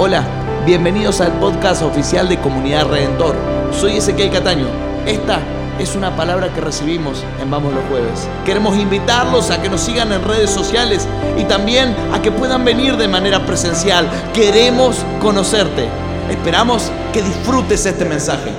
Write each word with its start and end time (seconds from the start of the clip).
Hola, 0.00 0.22
bienvenidos 0.64 1.20
al 1.20 1.32
podcast 1.40 1.82
oficial 1.82 2.28
de 2.28 2.38
Comunidad 2.38 2.86
Redentor. 2.86 3.34
Soy 3.72 3.96
Ezequiel 3.96 4.30
Cataño. 4.30 4.68
Esta 5.04 5.40
es 5.80 5.96
una 5.96 6.14
palabra 6.14 6.54
que 6.54 6.60
recibimos 6.60 7.24
en 7.42 7.50
Vamos 7.50 7.74
los 7.74 7.84
Jueves. 7.86 8.28
Queremos 8.44 8.76
invitarlos 8.76 9.50
a 9.50 9.60
que 9.60 9.68
nos 9.68 9.80
sigan 9.80 10.12
en 10.12 10.22
redes 10.22 10.50
sociales 10.50 11.08
y 11.36 11.42
también 11.46 11.96
a 12.14 12.22
que 12.22 12.30
puedan 12.30 12.64
venir 12.64 12.96
de 12.96 13.08
manera 13.08 13.44
presencial. 13.44 14.08
Queremos 14.32 15.04
conocerte. 15.20 15.88
Esperamos 16.30 16.92
que 17.12 17.20
disfrutes 17.20 17.84
este 17.84 18.04
mensaje. 18.04 18.52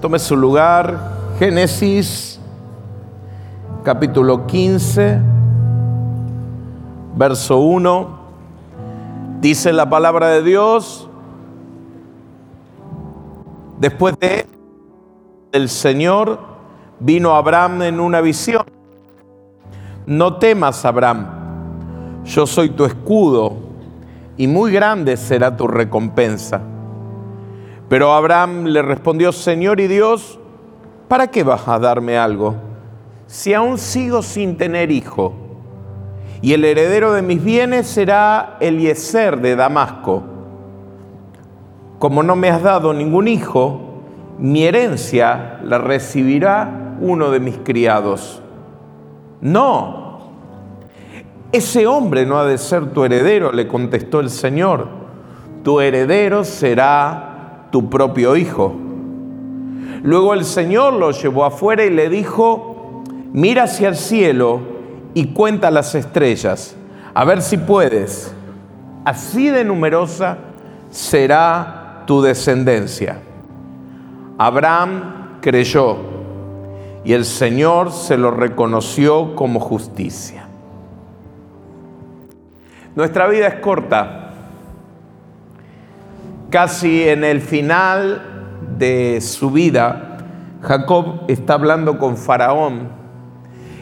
Tome 0.00 0.18
su 0.18 0.34
lugar, 0.34 0.98
Génesis 1.38 2.40
capítulo 3.84 4.46
15, 4.46 5.20
verso 7.16 7.58
1. 7.58 8.15
Dice 9.46 9.72
la 9.72 9.88
palabra 9.88 10.30
de 10.30 10.42
Dios, 10.42 11.08
después 13.78 14.18
de 14.18 14.44
el 15.52 15.68
Señor 15.68 16.40
vino 16.98 17.36
Abraham 17.36 17.82
en 17.82 18.00
una 18.00 18.20
visión. 18.20 18.64
No 20.04 20.38
temas, 20.38 20.84
Abraham, 20.84 21.28
yo 22.24 22.44
soy 22.44 22.70
tu 22.70 22.86
escudo 22.86 23.52
y 24.36 24.48
muy 24.48 24.72
grande 24.72 25.16
será 25.16 25.56
tu 25.56 25.68
recompensa. 25.68 26.60
Pero 27.88 28.14
Abraham 28.14 28.64
le 28.64 28.82
respondió, 28.82 29.30
Señor 29.30 29.78
y 29.78 29.86
Dios, 29.86 30.40
¿para 31.06 31.28
qué 31.28 31.44
vas 31.44 31.68
a 31.68 31.78
darme 31.78 32.18
algo? 32.18 32.56
Si 33.28 33.54
aún 33.54 33.78
sigo 33.78 34.22
sin 34.22 34.56
tener 34.56 34.90
hijo 34.90 35.45
y 36.42 36.52
el 36.52 36.64
heredero 36.64 37.12
de 37.12 37.22
mis 37.22 37.42
bienes 37.42 37.86
será 37.86 38.56
Eliezer 38.60 39.40
de 39.40 39.56
Damasco. 39.56 40.22
Como 41.98 42.22
no 42.22 42.36
me 42.36 42.50
has 42.50 42.62
dado 42.62 42.92
ningún 42.92 43.26
hijo, 43.26 43.80
mi 44.38 44.64
herencia 44.64 45.60
la 45.64 45.78
recibirá 45.78 46.96
uno 47.00 47.30
de 47.30 47.40
mis 47.40 47.56
criados. 47.58 48.42
No, 49.40 50.06
ese 51.52 51.86
hombre 51.86 52.26
no 52.26 52.38
ha 52.38 52.44
de 52.44 52.58
ser 52.58 52.92
tu 52.92 53.04
heredero, 53.04 53.52
le 53.52 53.66
contestó 53.66 54.20
el 54.20 54.30
Señor. 54.30 54.88
Tu 55.62 55.80
heredero 55.80 56.44
será 56.44 57.68
tu 57.70 57.88
propio 57.88 58.36
hijo. 58.36 58.74
Luego 60.02 60.34
el 60.34 60.44
Señor 60.44 60.92
lo 60.92 61.10
llevó 61.12 61.44
afuera 61.44 61.84
y 61.84 61.90
le 61.90 62.08
dijo, 62.08 63.02
mira 63.32 63.64
hacia 63.64 63.88
el 63.88 63.96
cielo 63.96 64.75
y 65.16 65.28
cuenta 65.28 65.70
las 65.70 65.94
estrellas, 65.94 66.76
a 67.14 67.24
ver 67.24 67.40
si 67.40 67.56
puedes. 67.56 68.34
Así 69.02 69.48
de 69.48 69.64
numerosa 69.64 70.36
será 70.90 72.02
tu 72.06 72.20
descendencia. 72.20 73.16
Abraham 74.36 75.38
creyó 75.40 75.96
y 77.02 77.14
el 77.14 77.24
Señor 77.24 77.92
se 77.92 78.18
lo 78.18 78.30
reconoció 78.30 79.34
como 79.34 79.58
justicia. 79.58 80.48
Nuestra 82.94 83.26
vida 83.26 83.46
es 83.46 83.54
corta. 83.60 84.34
Casi 86.50 87.08
en 87.08 87.24
el 87.24 87.40
final 87.40 88.52
de 88.76 89.22
su 89.22 89.50
vida, 89.50 90.18
Jacob 90.60 91.22
está 91.28 91.54
hablando 91.54 91.98
con 91.98 92.18
Faraón 92.18 92.95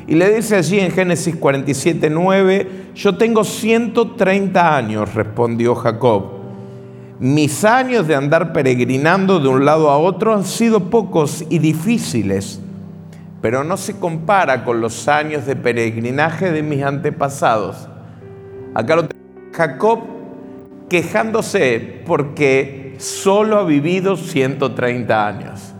y 0.06 0.14
le 0.14 0.34
dice 0.34 0.56
allí 0.56 0.80
en 0.80 0.90
Génesis 0.90 1.36
47, 1.36 2.10
9, 2.10 2.68
yo 2.94 3.16
tengo 3.16 3.42
130 3.42 4.76
años, 4.76 5.14
respondió 5.14 5.74
Jacob. 5.74 6.24
Mis 7.20 7.64
años 7.64 8.06
de 8.06 8.14
andar 8.14 8.52
peregrinando 8.52 9.40
de 9.40 9.48
un 9.48 9.64
lado 9.64 9.88
a 9.90 9.98
otro 9.98 10.34
han 10.34 10.44
sido 10.44 10.90
pocos 10.90 11.44
y 11.48 11.58
difíciles, 11.58 12.60
pero 13.40 13.64
no 13.64 13.76
se 13.76 13.98
compara 13.98 14.64
con 14.64 14.80
los 14.80 15.08
años 15.08 15.46
de 15.46 15.56
peregrinaje 15.56 16.50
de 16.50 16.62
mis 16.62 16.82
antepasados. 16.82 17.88
Acá 18.74 18.96
lo 18.96 19.06
tengo 19.06 19.24
Jacob 19.52 20.00
quejándose 20.88 22.02
porque 22.04 22.94
solo 22.98 23.58
ha 23.58 23.64
vivido 23.64 24.16
130 24.16 25.26
años. 25.26 25.73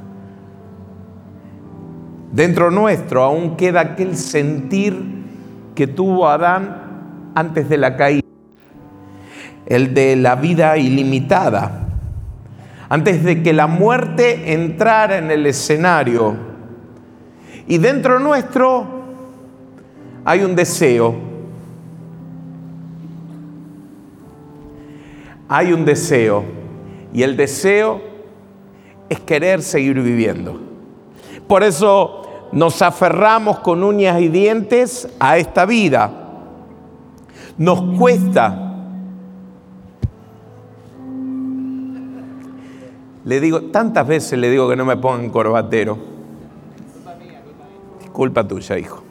Dentro 2.34 2.72
nuestro 2.72 3.22
aún 3.22 3.56
queda 3.56 3.80
aquel 3.80 4.16
sentir 4.16 5.00
que 5.76 5.86
tuvo 5.86 6.28
Adán 6.28 7.30
antes 7.36 7.68
de 7.68 7.78
la 7.78 7.96
caída, 7.96 8.26
el 9.66 9.94
de 9.94 10.16
la 10.16 10.34
vida 10.34 10.76
ilimitada, 10.76 11.86
antes 12.88 13.22
de 13.22 13.40
que 13.44 13.52
la 13.52 13.68
muerte 13.68 14.52
entrara 14.52 15.18
en 15.18 15.30
el 15.30 15.46
escenario. 15.46 16.34
Y 17.68 17.78
dentro 17.78 18.18
nuestro 18.18 18.84
hay 20.24 20.42
un 20.42 20.56
deseo, 20.56 21.14
hay 25.48 25.72
un 25.72 25.84
deseo, 25.84 26.42
y 27.12 27.22
el 27.22 27.36
deseo 27.36 28.02
es 29.08 29.20
querer 29.20 29.62
seguir 29.62 30.02
viviendo. 30.02 30.60
Por 31.46 31.62
eso 31.62 32.23
nos 32.54 32.82
aferramos 32.82 33.58
con 33.58 33.82
uñas 33.82 34.20
y 34.20 34.28
dientes 34.28 35.08
a 35.18 35.38
esta 35.38 35.66
vida. 35.66 36.10
Nos 37.58 37.98
cuesta. 37.98 38.60
Le 43.24 43.40
digo, 43.40 43.62
tantas 43.62 44.06
veces 44.06 44.38
le 44.38 44.50
digo 44.50 44.68
que 44.68 44.76
no 44.76 44.84
me 44.84 44.96
pongan 44.96 45.30
corbatero. 45.30 45.98
Culpa 48.12 48.46
tuya, 48.46 48.78
hijo. 48.78 49.02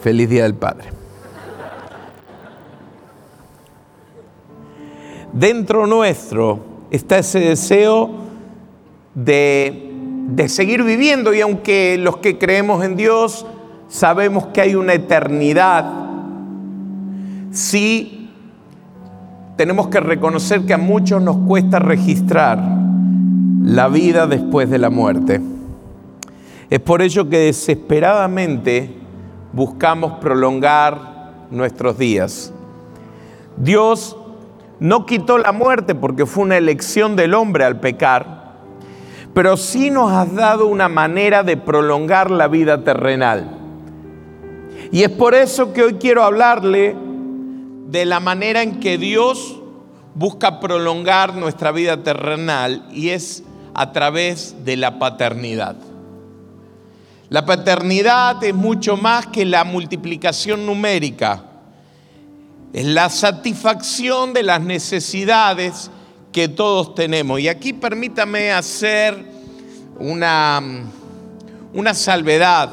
Feliz 0.00 0.30
Día 0.30 0.44
del 0.44 0.54
Padre. 0.54 0.88
Dentro 5.32 5.86
nuestro 5.86 6.60
está 6.90 7.18
ese 7.18 7.40
deseo 7.40 8.10
de 9.14 9.87
de 10.28 10.50
seguir 10.50 10.82
viviendo 10.82 11.32
y 11.32 11.40
aunque 11.40 11.96
los 11.98 12.18
que 12.18 12.36
creemos 12.36 12.84
en 12.84 12.96
Dios 12.96 13.46
sabemos 13.88 14.48
que 14.48 14.60
hay 14.60 14.74
una 14.74 14.92
eternidad, 14.92 15.90
sí 17.50 18.30
tenemos 19.56 19.88
que 19.88 20.00
reconocer 20.00 20.66
que 20.66 20.74
a 20.74 20.78
muchos 20.78 21.22
nos 21.22 21.38
cuesta 21.38 21.78
registrar 21.78 22.62
la 23.62 23.88
vida 23.88 24.26
después 24.26 24.68
de 24.68 24.76
la 24.76 24.90
muerte. 24.90 25.40
Es 26.68 26.80
por 26.80 27.00
ello 27.00 27.30
que 27.30 27.38
desesperadamente 27.38 28.94
buscamos 29.54 30.18
prolongar 30.20 31.46
nuestros 31.50 31.96
días. 31.96 32.52
Dios 33.56 34.18
no 34.78 35.06
quitó 35.06 35.38
la 35.38 35.52
muerte 35.52 35.94
porque 35.94 36.26
fue 36.26 36.44
una 36.44 36.58
elección 36.58 37.16
del 37.16 37.32
hombre 37.32 37.64
al 37.64 37.80
pecar, 37.80 38.37
pero 39.38 39.56
sí 39.56 39.88
nos 39.88 40.10
has 40.10 40.34
dado 40.34 40.66
una 40.66 40.88
manera 40.88 41.44
de 41.44 41.56
prolongar 41.56 42.28
la 42.28 42.48
vida 42.48 42.82
terrenal. 42.82 43.48
Y 44.90 45.04
es 45.04 45.10
por 45.10 45.32
eso 45.36 45.72
que 45.72 45.84
hoy 45.84 45.94
quiero 45.94 46.24
hablarle 46.24 46.96
de 47.86 48.04
la 48.04 48.18
manera 48.18 48.64
en 48.64 48.80
que 48.80 48.98
Dios 48.98 49.60
busca 50.16 50.58
prolongar 50.58 51.36
nuestra 51.36 51.70
vida 51.70 52.02
terrenal 52.02 52.88
y 52.90 53.10
es 53.10 53.44
a 53.74 53.92
través 53.92 54.56
de 54.64 54.76
la 54.76 54.98
paternidad. 54.98 55.76
La 57.28 57.46
paternidad 57.46 58.42
es 58.42 58.56
mucho 58.56 58.96
más 58.96 59.28
que 59.28 59.44
la 59.44 59.62
multiplicación 59.62 60.66
numérica. 60.66 61.44
Es 62.72 62.86
la 62.86 63.08
satisfacción 63.08 64.32
de 64.32 64.42
las 64.42 64.60
necesidades 64.62 65.92
que 66.32 66.48
todos 66.48 66.94
tenemos. 66.94 67.40
Y 67.40 67.48
aquí 67.48 67.72
permítame 67.72 68.52
hacer 68.52 69.16
una, 69.98 70.62
una 71.72 71.94
salvedad, 71.94 72.70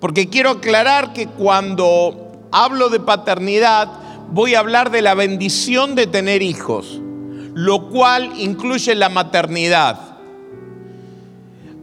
porque 0.00 0.28
quiero 0.28 0.50
aclarar 0.50 1.12
que 1.12 1.26
cuando 1.26 2.48
hablo 2.50 2.88
de 2.88 3.00
paternidad 3.00 3.88
voy 4.30 4.54
a 4.54 4.60
hablar 4.60 4.90
de 4.90 5.02
la 5.02 5.14
bendición 5.14 5.94
de 5.94 6.06
tener 6.06 6.42
hijos, 6.42 7.00
lo 7.54 7.88
cual 7.90 8.32
incluye 8.38 8.94
la 8.94 9.08
maternidad. 9.08 10.12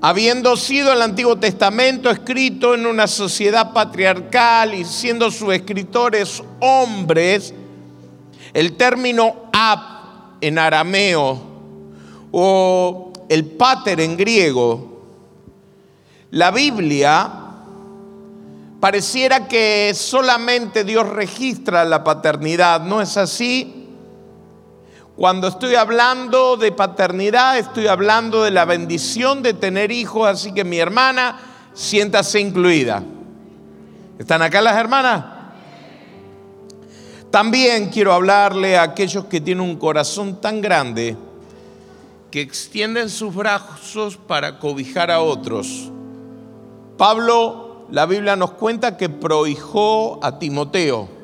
Habiendo 0.02 0.56
sido 0.56 0.94
el 0.94 1.02
Antiguo 1.02 1.38
Testamento 1.38 2.10
escrito 2.10 2.74
en 2.74 2.86
una 2.86 3.06
sociedad 3.06 3.74
patriarcal 3.74 4.74
y 4.74 4.86
siendo 4.86 5.30
sus 5.30 5.54
escritores 5.54 6.42
hombres, 6.62 7.54
el 8.54 8.78
término 8.78 9.50
en 10.42 10.60
arameo 10.60 11.42
o 12.32 13.14
el 13.30 13.46
pater 13.46 14.00
en 14.02 14.18
griego, 14.18 15.02
la 16.32 16.52
Biblia 16.52 17.40
Pareciera 18.80 19.50
que 19.50 19.92
solamente 19.94 20.86
Dios 20.86 21.08
registra 21.10 21.84
la 21.84 22.04
paternidad, 22.04 22.82
¿no 22.82 23.02
es 23.02 23.18
así? 23.18 23.90
Cuando 25.18 25.50
estoy 25.50 25.76
hablando 25.76 26.56
de 26.56 26.72
paternidad, 26.72 27.58
estoy 27.58 27.88
hablando 27.88 28.42
de 28.44 28.52
la 28.52 28.64
bendición 28.64 29.44
de 29.44 29.54
tener 29.54 29.92
hijos, 29.92 30.30
así 30.30 30.54
que 30.54 30.64
mi 30.64 30.78
hermana, 30.78 31.38
siéntase 31.74 32.40
incluida. 32.40 33.04
¿Están 34.18 34.42
acá 34.42 34.62
las 34.62 34.78
hermanas? 34.78 35.26
También 37.32 37.90
quiero 37.90 38.14
hablarle 38.14 38.78
a 38.78 38.84
aquellos 38.84 39.26
que 39.26 39.42
tienen 39.42 39.64
un 39.64 39.78
corazón 39.78 40.42
tan 40.42 40.62
grande 40.62 41.16
que 42.32 42.42
extienden 42.42 43.10
sus 43.10 43.34
brazos 43.34 44.18
para 44.18 44.60
cobijar 44.60 45.12
a 45.12 45.22
otros. 45.22 45.92
Pablo, 46.98 47.86
la 47.92 48.06
Biblia 48.06 48.36
nos 48.36 48.52
cuenta 48.52 48.98
que 48.98 49.10
prohijó 49.10 50.20
a 50.24 50.38
Timoteo 50.40 51.20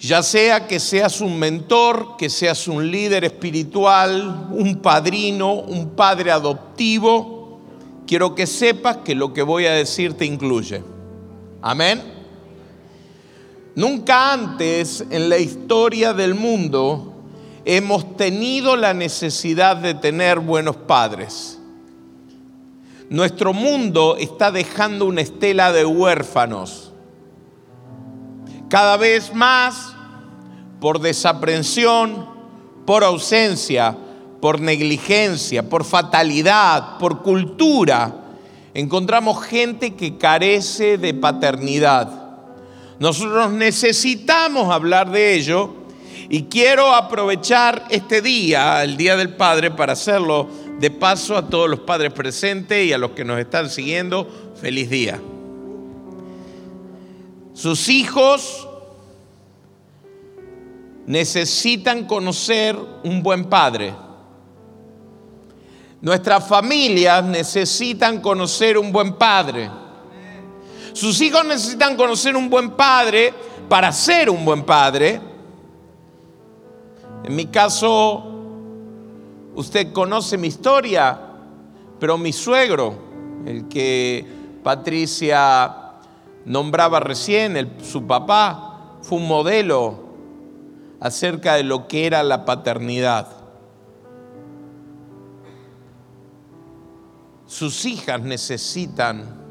ya 0.00 0.22
sea 0.22 0.66
que 0.68 0.78
seas 0.78 1.20
un 1.20 1.38
mentor, 1.38 2.16
que 2.16 2.30
seas 2.30 2.68
un 2.68 2.90
líder 2.90 3.24
espiritual, 3.24 4.48
un 4.52 4.76
padrino, 4.76 5.54
un 5.54 5.90
padre 5.90 6.30
adoptivo, 6.30 7.60
quiero 8.06 8.34
que 8.34 8.46
sepas 8.46 8.98
que 8.98 9.16
lo 9.16 9.32
que 9.32 9.42
voy 9.42 9.66
a 9.66 9.72
decir 9.72 10.14
te 10.14 10.24
incluye. 10.24 10.82
Amén. 11.60 12.17
Nunca 13.78 14.32
antes 14.32 15.04
en 15.08 15.28
la 15.28 15.38
historia 15.38 16.12
del 16.12 16.34
mundo 16.34 17.14
hemos 17.64 18.16
tenido 18.16 18.74
la 18.74 18.92
necesidad 18.92 19.76
de 19.76 19.94
tener 19.94 20.40
buenos 20.40 20.74
padres. 20.74 21.60
Nuestro 23.08 23.52
mundo 23.52 24.16
está 24.18 24.50
dejando 24.50 25.06
una 25.06 25.20
estela 25.20 25.70
de 25.70 25.84
huérfanos 25.84 26.92
cada 28.68 28.96
vez 28.96 29.32
más, 29.32 29.94
por 30.80 30.98
desaprensión, 31.00 32.26
por 32.84 33.04
ausencia, 33.04 33.96
por 34.40 34.60
negligencia, 34.60 35.68
por 35.68 35.84
fatalidad, 35.84 36.98
por 36.98 37.22
cultura, 37.22 38.24
encontramos 38.74 39.40
gente 39.44 39.94
que 39.94 40.18
carece 40.18 40.98
de 40.98 41.14
paternidad. 41.14 42.17
Nosotros 42.98 43.52
necesitamos 43.52 44.72
hablar 44.72 45.10
de 45.10 45.34
ello 45.34 45.74
y 46.28 46.44
quiero 46.44 46.94
aprovechar 46.94 47.86
este 47.90 48.20
día, 48.20 48.82
el 48.82 48.96
Día 48.96 49.16
del 49.16 49.34
Padre, 49.34 49.70
para 49.70 49.92
hacerlo 49.92 50.48
de 50.78 50.90
paso 50.90 51.36
a 51.36 51.48
todos 51.48 51.68
los 51.70 51.80
padres 51.80 52.12
presentes 52.12 52.86
y 52.86 52.92
a 52.92 52.98
los 52.98 53.12
que 53.12 53.24
nos 53.24 53.38
están 53.38 53.70
siguiendo. 53.70 54.54
Feliz 54.60 54.90
día. 54.90 55.20
Sus 57.54 57.88
hijos 57.88 58.68
necesitan 61.06 62.04
conocer 62.04 62.76
un 63.04 63.22
buen 63.22 63.46
padre. 63.46 63.94
Nuestras 66.00 66.46
familias 66.46 67.24
necesitan 67.24 68.20
conocer 68.20 68.76
un 68.76 68.92
buen 68.92 69.14
padre. 69.14 69.70
Sus 70.98 71.20
hijos 71.20 71.44
necesitan 71.44 71.96
conocer 71.96 72.34
un 72.34 72.50
buen 72.50 72.70
padre 72.72 73.32
para 73.68 73.92
ser 73.92 74.28
un 74.28 74.44
buen 74.44 74.64
padre. 74.64 75.20
En 77.22 77.36
mi 77.36 77.46
caso, 77.46 78.24
usted 79.54 79.92
conoce 79.92 80.36
mi 80.36 80.48
historia, 80.48 81.16
pero 82.00 82.18
mi 82.18 82.32
suegro, 82.32 82.96
el 83.46 83.68
que 83.68 84.26
Patricia 84.64 85.92
nombraba 86.44 86.98
recién, 86.98 87.76
su 87.80 88.04
papá, 88.04 88.96
fue 89.00 89.18
un 89.18 89.28
modelo 89.28 90.00
acerca 90.98 91.54
de 91.54 91.62
lo 91.62 91.86
que 91.86 92.06
era 92.06 92.24
la 92.24 92.44
paternidad. 92.44 93.28
Sus 97.46 97.84
hijas 97.84 98.20
necesitan 98.20 99.46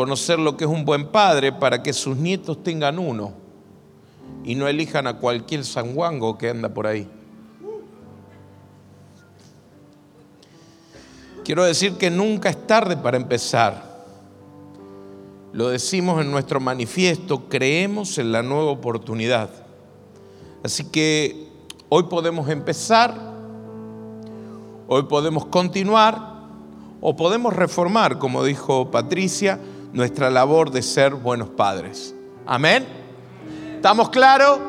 conocer 0.00 0.38
lo 0.38 0.56
que 0.56 0.64
es 0.64 0.70
un 0.70 0.86
buen 0.86 1.08
padre 1.08 1.52
para 1.52 1.82
que 1.82 1.92
sus 1.92 2.16
nietos 2.16 2.62
tengan 2.62 2.98
uno 2.98 3.34
y 4.42 4.54
no 4.54 4.66
elijan 4.66 5.06
a 5.06 5.18
cualquier 5.18 5.62
sanguango 5.62 6.38
que 6.38 6.48
anda 6.48 6.70
por 6.70 6.86
ahí. 6.86 7.06
Quiero 11.44 11.64
decir 11.64 11.98
que 11.98 12.08
nunca 12.08 12.48
es 12.48 12.66
tarde 12.66 12.96
para 12.96 13.18
empezar. 13.18 14.06
Lo 15.52 15.68
decimos 15.68 16.22
en 16.22 16.30
nuestro 16.30 16.60
manifiesto, 16.60 17.50
creemos 17.50 18.16
en 18.16 18.32
la 18.32 18.42
nueva 18.42 18.70
oportunidad. 18.70 19.50
Así 20.62 20.84
que 20.84 21.46
hoy 21.90 22.04
podemos 22.04 22.48
empezar, 22.48 23.14
hoy 24.88 25.02
podemos 25.02 25.44
continuar 25.44 26.40
o 27.02 27.14
podemos 27.16 27.54
reformar, 27.54 28.18
como 28.18 28.42
dijo 28.44 28.90
Patricia, 28.90 29.60
nuestra 29.92 30.30
labor 30.30 30.70
de 30.70 30.82
ser 30.82 31.14
buenos 31.14 31.48
padres. 31.50 32.14
Amén. 32.46 32.86
¿Estamos 33.76 34.10
claros? 34.10 34.60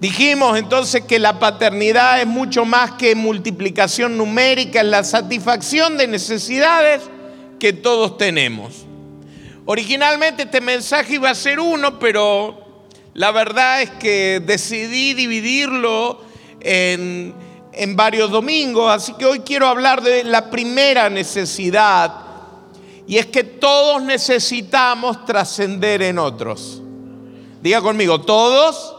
Dijimos 0.00 0.58
entonces 0.58 1.02
que 1.04 1.18
la 1.18 1.38
paternidad 1.38 2.22
es 2.22 2.26
mucho 2.26 2.64
más 2.64 2.92
que 2.92 3.14
multiplicación 3.14 4.16
numérica, 4.16 4.80
es 4.80 4.86
la 4.86 5.04
satisfacción 5.04 5.98
de 5.98 6.06
necesidades 6.06 7.02
que 7.58 7.74
todos 7.74 8.16
tenemos. 8.16 8.86
Originalmente 9.66 10.44
este 10.44 10.62
mensaje 10.62 11.16
iba 11.16 11.28
a 11.28 11.34
ser 11.34 11.60
uno, 11.60 11.98
pero 11.98 12.86
la 13.12 13.30
verdad 13.30 13.82
es 13.82 13.90
que 13.90 14.40
decidí 14.42 15.12
dividirlo 15.12 16.22
en, 16.60 17.34
en 17.72 17.94
varios 17.94 18.30
domingos, 18.30 18.90
así 18.90 19.12
que 19.14 19.26
hoy 19.26 19.40
quiero 19.40 19.66
hablar 19.66 20.00
de 20.00 20.24
la 20.24 20.48
primera 20.48 21.10
necesidad, 21.10 22.29
y 23.10 23.18
es 23.18 23.26
que 23.26 23.42
todos 23.42 24.00
necesitamos 24.04 25.24
trascender 25.24 26.00
en 26.00 26.16
otros. 26.16 26.80
Diga 27.60 27.82
conmigo, 27.82 28.20
todos 28.20 28.94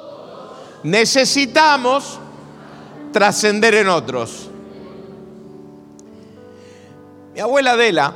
necesitamos 0.84 2.20
trascender 3.14 3.74
en 3.74 3.88
otros. 3.88 4.50
Mi 7.34 7.40
abuela 7.40 7.72
Adela 7.72 8.14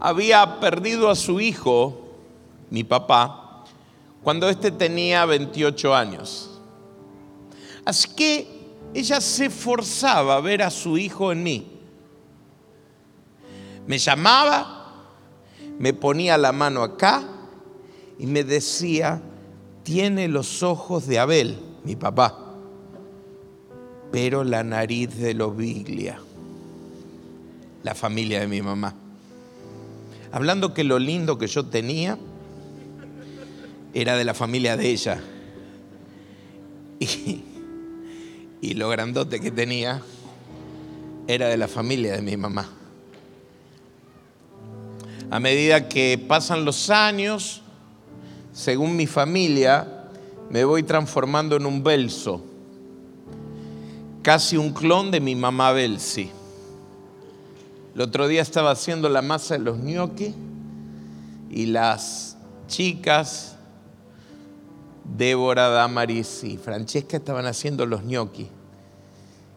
había 0.00 0.58
perdido 0.58 1.08
a 1.08 1.14
su 1.14 1.40
hijo, 1.40 2.08
mi 2.70 2.82
papá, 2.82 3.66
cuando 4.24 4.48
éste 4.48 4.72
tenía 4.72 5.26
28 5.26 5.94
años. 5.94 6.58
Así 7.84 8.08
que 8.16 8.48
ella 8.92 9.20
se 9.20 9.48
forzaba 9.48 10.34
a 10.34 10.40
ver 10.40 10.60
a 10.60 10.70
su 10.70 10.98
hijo 10.98 11.30
en 11.30 11.44
mí. 11.44 11.73
Me 13.86 13.98
llamaba, 13.98 15.06
me 15.78 15.92
ponía 15.92 16.38
la 16.38 16.52
mano 16.52 16.82
acá 16.82 17.22
y 18.18 18.26
me 18.26 18.44
decía, 18.44 19.20
tiene 19.82 20.28
los 20.28 20.62
ojos 20.62 21.06
de 21.06 21.18
Abel, 21.18 21.58
mi 21.84 21.96
papá, 21.96 22.54
pero 24.10 24.44
la 24.44 24.64
nariz 24.64 25.16
de 25.16 25.34
Lobiglia, 25.34 26.18
la 27.82 27.94
familia 27.94 28.40
de 28.40 28.46
mi 28.46 28.62
mamá 28.62 28.94
hablando 30.34 30.74
que 30.74 30.82
lo 30.82 30.98
lindo 30.98 31.38
que 31.38 31.46
yo 31.46 31.66
tenía 31.66 32.18
era 33.94 34.16
de 34.16 34.24
la 34.24 34.34
familia 34.34 34.76
de 34.76 34.90
ella. 34.90 35.22
Y, 38.60 38.74
lo 38.74 38.88
grandote 38.88 39.38
que 39.38 39.52
tenía 39.52 40.02
era 41.28 41.46
de 41.48 41.56
la 41.56 41.68
familia 41.68 42.16
de 42.16 42.22
mi 42.22 42.36
mamá. 42.36 42.68
A 45.30 45.40
medida 45.40 45.88
que 45.88 46.22
pasan 46.28 46.64
los 46.64 46.90
años, 46.90 47.62
según 48.52 48.96
mi 48.96 49.06
familia, 49.06 50.04
me 50.50 50.64
voy 50.64 50.82
transformando 50.82 51.56
en 51.56 51.66
un 51.66 51.82
Belso, 51.82 52.42
casi 54.22 54.56
un 54.56 54.72
clon 54.72 55.10
de 55.10 55.20
mi 55.20 55.34
mamá 55.34 55.72
Belsi. 55.72 56.30
El 57.94 58.00
otro 58.00 58.28
día 58.28 58.42
estaba 58.42 58.70
haciendo 58.70 59.08
la 59.08 59.22
masa 59.22 59.54
de 59.54 59.60
los 59.60 59.78
gnocchi 59.78 60.34
y 61.50 61.66
las 61.66 62.36
chicas, 62.68 63.56
Débora, 65.16 65.68
Damaris 65.68 66.44
y 66.44 66.56
Francesca 66.56 67.16
estaban 67.16 67.46
haciendo 67.46 67.86
los 67.86 68.02
gnocchi. 68.02 68.48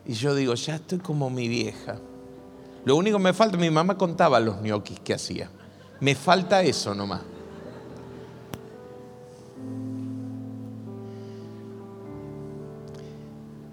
Y 0.05 0.13
yo 0.13 0.33
digo, 0.35 0.53
ya 0.53 0.75
estoy 0.75 0.99
como 0.99 1.29
mi 1.29 1.47
vieja. 1.47 1.99
Lo 2.85 2.95
único 2.95 3.17
que 3.17 3.23
me 3.23 3.33
falta, 3.33 3.57
mi 3.57 3.69
mamá 3.69 3.97
contaba 3.97 4.39
los 4.39 4.61
gnocchis 4.61 4.99
que 5.01 5.13
hacía. 5.13 5.49
Me 5.99 6.13
falta 6.15 6.61
eso 6.61 6.93
nomás. 6.93 7.21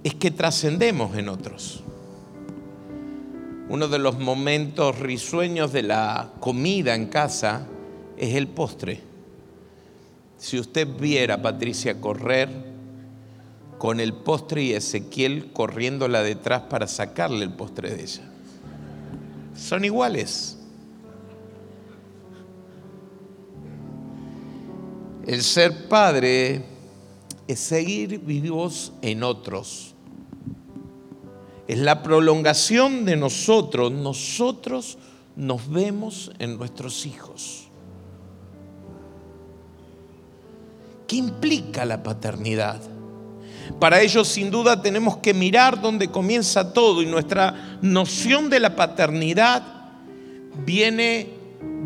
Es 0.03 0.15
que 0.15 0.31
trascendemos 0.31 1.17
en 1.17 1.29
otros. 1.29 1.83
uno 3.69 3.89
de 3.89 3.99
los 3.99 4.19
momentos 4.19 4.99
risueños 4.99 5.73
de 5.73 5.83
la 5.83 6.33
comida 6.39 6.95
en 6.95 7.07
casa 7.07 7.67
es 8.17 8.35
el 8.35 8.47
postre. 8.47 9.01
Si 10.39 10.59
usted 10.59 10.87
viera 10.87 11.37
a 11.37 11.43
Patricia 11.43 12.01
correr 12.01 12.51
con 13.79 14.01
el 14.01 14.13
postre 14.13 14.63
y 14.63 14.73
Ezequiel 14.73 15.53
corriéndola 15.53 16.23
detrás 16.23 16.63
para 16.63 16.87
sacarle 16.87 17.45
el 17.45 17.53
postre 17.53 17.91
de 17.91 18.03
ella. 18.03 18.23
Son 19.57 19.85
iguales. 19.85 20.59
El 25.27 25.43
ser 25.43 25.89
padre 25.89 26.63
es 27.49 27.59
seguir 27.61 28.19
vivos 28.21 28.93
en 29.01 29.23
otros. 29.23 29.95
Es 31.67 31.79
la 31.79 32.03
prolongación 32.03 33.05
de 33.05 33.17
nosotros. 33.17 33.91
Nosotros 33.91 34.99
nos 35.37 35.71
vemos 35.71 36.31
en 36.39 36.59
nuestros 36.59 37.07
hijos. 37.07 37.69
¿Qué 41.07 41.17
implica 41.17 41.85
la 41.85 42.03
paternidad? 42.03 42.81
Para 43.81 44.01
ello, 44.03 44.25
sin 44.25 44.51
duda, 44.51 44.81
tenemos 44.81 45.19
que 45.19 45.33
mirar 45.33 45.81
dónde 45.81 46.09
comienza 46.09 46.73
todo 46.73 47.03
y 47.03 47.07
nuestra 47.07 47.79
noción 47.81 48.51
de 48.51 48.61
la 48.61 48.77
paternidad 48.77 49.63
viene 50.67 51.34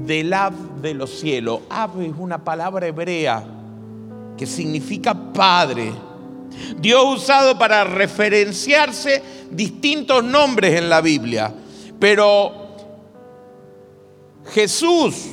del 0.04 0.32
Ab 0.32 0.54
de 0.80 0.94
los 0.94 1.10
cielos. 1.18 1.60
Ab 1.68 2.00
es 2.00 2.12
una 2.18 2.42
palabra 2.42 2.86
hebrea 2.86 3.44
que 4.36 4.46
significa 4.46 5.14
padre. 5.32 5.92
Dios 6.78 7.04
usado 7.04 7.58
para 7.58 7.84
referenciarse 7.84 9.22
distintos 9.50 10.24
nombres 10.24 10.74
en 10.76 10.88
la 10.88 11.00
Biblia, 11.00 11.52
pero 12.00 12.76
Jesús, 14.52 15.26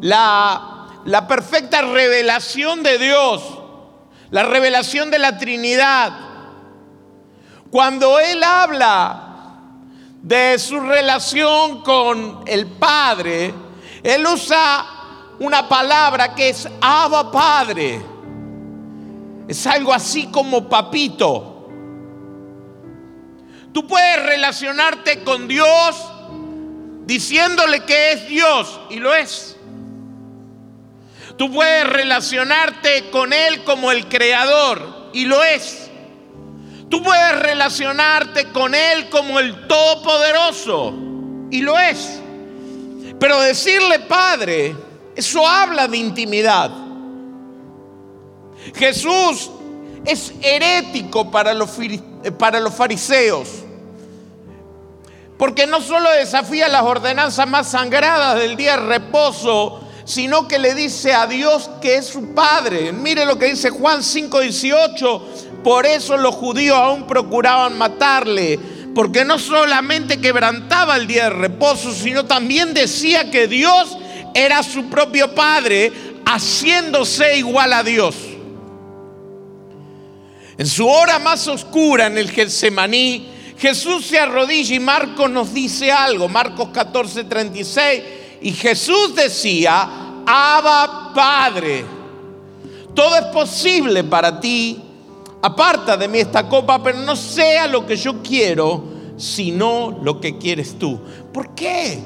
la, 0.00 1.00
la 1.04 1.26
perfecta 1.26 1.82
revelación 1.82 2.82
de 2.82 2.98
Dios, 2.98 3.42
la 4.30 4.44
revelación 4.44 5.10
de 5.10 5.18
la 5.18 5.38
Trinidad, 5.38 6.12
cuando 7.70 8.18
Él 8.18 8.42
habla 8.42 9.29
de 10.22 10.58
su 10.58 10.78
relación 10.80 11.82
con 11.82 12.42
el 12.46 12.66
Padre, 12.66 13.54
Él 14.02 14.26
usa 14.26 14.86
una 15.38 15.68
palabra 15.68 16.34
que 16.34 16.50
es 16.50 16.68
Abba 16.80 17.30
Padre. 17.30 18.00
Es 19.48 19.66
algo 19.66 19.92
así 19.92 20.26
como 20.26 20.68
papito. 20.68 21.68
Tú 23.72 23.86
puedes 23.86 24.22
relacionarte 24.24 25.22
con 25.22 25.48
Dios 25.48 25.96
diciéndole 27.06 27.84
que 27.84 28.12
es 28.12 28.28
Dios 28.28 28.80
y 28.90 28.96
lo 28.96 29.14
es. 29.14 29.56
Tú 31.36 31.50
puedes 31.50 31.88
relacionarte 31.88 33.10
con 33.10 33.32
Él 33.32 33.64
como 33.64 33.90
el 33.92 34.08
creador 34.08 35.10
y 35.12 35.24
lo 35.24 35.42
es. 35.42 35.89
Tú 36.90 37.02
puedes 37.02 37.38
relacionarte 37.38 38.46
con 38.46 38.74
Él 38.74 39.08
como 39.08 39.38
el 39.38 39.68
Todopoderoso. 39.68 40.92
Y 41.50 41.62
lo 41.62 41.78
es. 41.78 42.20
Pero 43.18 43.40
decirle 43.40 44.00
Padre, 44.00 44.74
eso 45.14 45.46
habla 45.46 45.86
de 45.86 45.96
intimidad. 45.96 46.70
Jesús 48.74 49.50
es 50.04 50.32
herético 50.42 51.30
para 51.30 51.54
los, 51.54 51.70
para 52.38 52.58
los 52.58 52.74
fariseos. 52.74 53.48
Porque 55.38 55.66
no 55.66 55.80
solo 55.80 56.10
desafía 56.10 56.68
las 56.68 56.82
ordenanzas 56.82 57.48
más 57.48 57.70
sangradas 57.70 58.38
del 58.38 58.56
día 58.56 58.76
de 58.76 58.86
reposo, 58.86 59.80
sino 60.04 60.48
que 60.48 60.58
le 60.58 60.74
dice 60.74 61.14
a 61.14 61.26
Dios 61.26 61.70
que 61.80 61.96
es 61.96 62.06
su 62.06 62.34
Padre. 62.34 62.92
Mire 62.92 63.24
lo 63.24 63.38
que 63.38 63.46
dice 63.46 63.70
Juan 63.70 64.02
5:18. 64.02 65.22
Por 65.62 65.84
eso 65.84 66.16
los 66.16 66.34
judíos 66.34 66.76
aún 66.76 67.06
procuraban 67.06 67.76
matarle, 67.76 68.58
porque 68.94 69.24
no 69.24 69.38
solamente 69.38 70.20
quebrantaba 70.20 70.96
el 70.96 71.06
día 71.06 71.24
de 71.24 71.30
reposo, 71.30 71.92
sino 71.92 72.24
también 72.24 72.72
decía 72.72 73.30
que 73.30 73.46
Dios 73.46 73.98
era 74.34 74.62
su 74.62 74.88
propio 74.88 75.34
Padre, 75.34 75.92
haciéndose 76.24 77.36
igual 77.36 77.72
a 77.72 77.82
Dios. 77.82 78.16
En 80.56 80.66
su 80.66 80.86
hora 80.86 81.18
más 81.18 81.46
oscura 81.48 82.06
en 82.06 82.18
el 82.18 82.30
Getsemaní, 82.30 83.28
Jesús 83.58 84.06
se 84.06 84.18
arrodilla 84.18 84.74
y 84.74 84.80
Marcos 84.80 85.30
nos 85.30 85.52
dice 85.52 85.92
algo, 85.92 86.28
Marcos 86.28 86.70
14, 86.72 87.24
36, 87.24 88.02
y 88.40 88.52
Jesús 88.52 89.14
decía, 89.14 89.88
Abba 90.26 91.12
Padre, 91.14 91.84
todo 92.94 93.16
es 93.16 93.26
posible 93.26 94.04
para 94.04 94.40
ti 94.40 94.89
aparta 95.42 95.96
de 95.96 96.08
mí 96.08 96.18
esta 96.18 96.48
copa, 96.48 96.82
pero 96.82 96.98
no 96.98 97.16
sea 97.16 97.66
lo 97.66 97.86
que 97.86 97.96
yo 97.96 98.22
quiero, 98.22 98.84
sino 99.16 99.98
lo 100.02 100.20
que 100.20 100.38
quieres 100.38 100.78
tú. 100.78 100.98
¿Por 101.32 101.54
qué? 101.54 101.98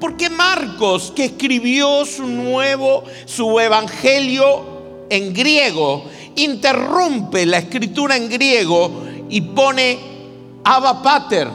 Porque 0.00 0.30
Marcos, 0.30 1.12
que 1.14 1.26
escribió 1.26 2.04
su 2.04 2.26
nuevo, 2.26 3.04
su 3.24 3.58
evangelio 3.60 5.06
en 5.08 5.32
griego, 5.32 6.04
interrumpe 6.36 7.46
la 7.46 7.58
escritura 7.58 8.16
en 8.16 8.28
griego 8.28 9.04
y 9.28 9.40
pone 9.40 9.98
Abba 10.64 11.02
Pater. 11.02 11.48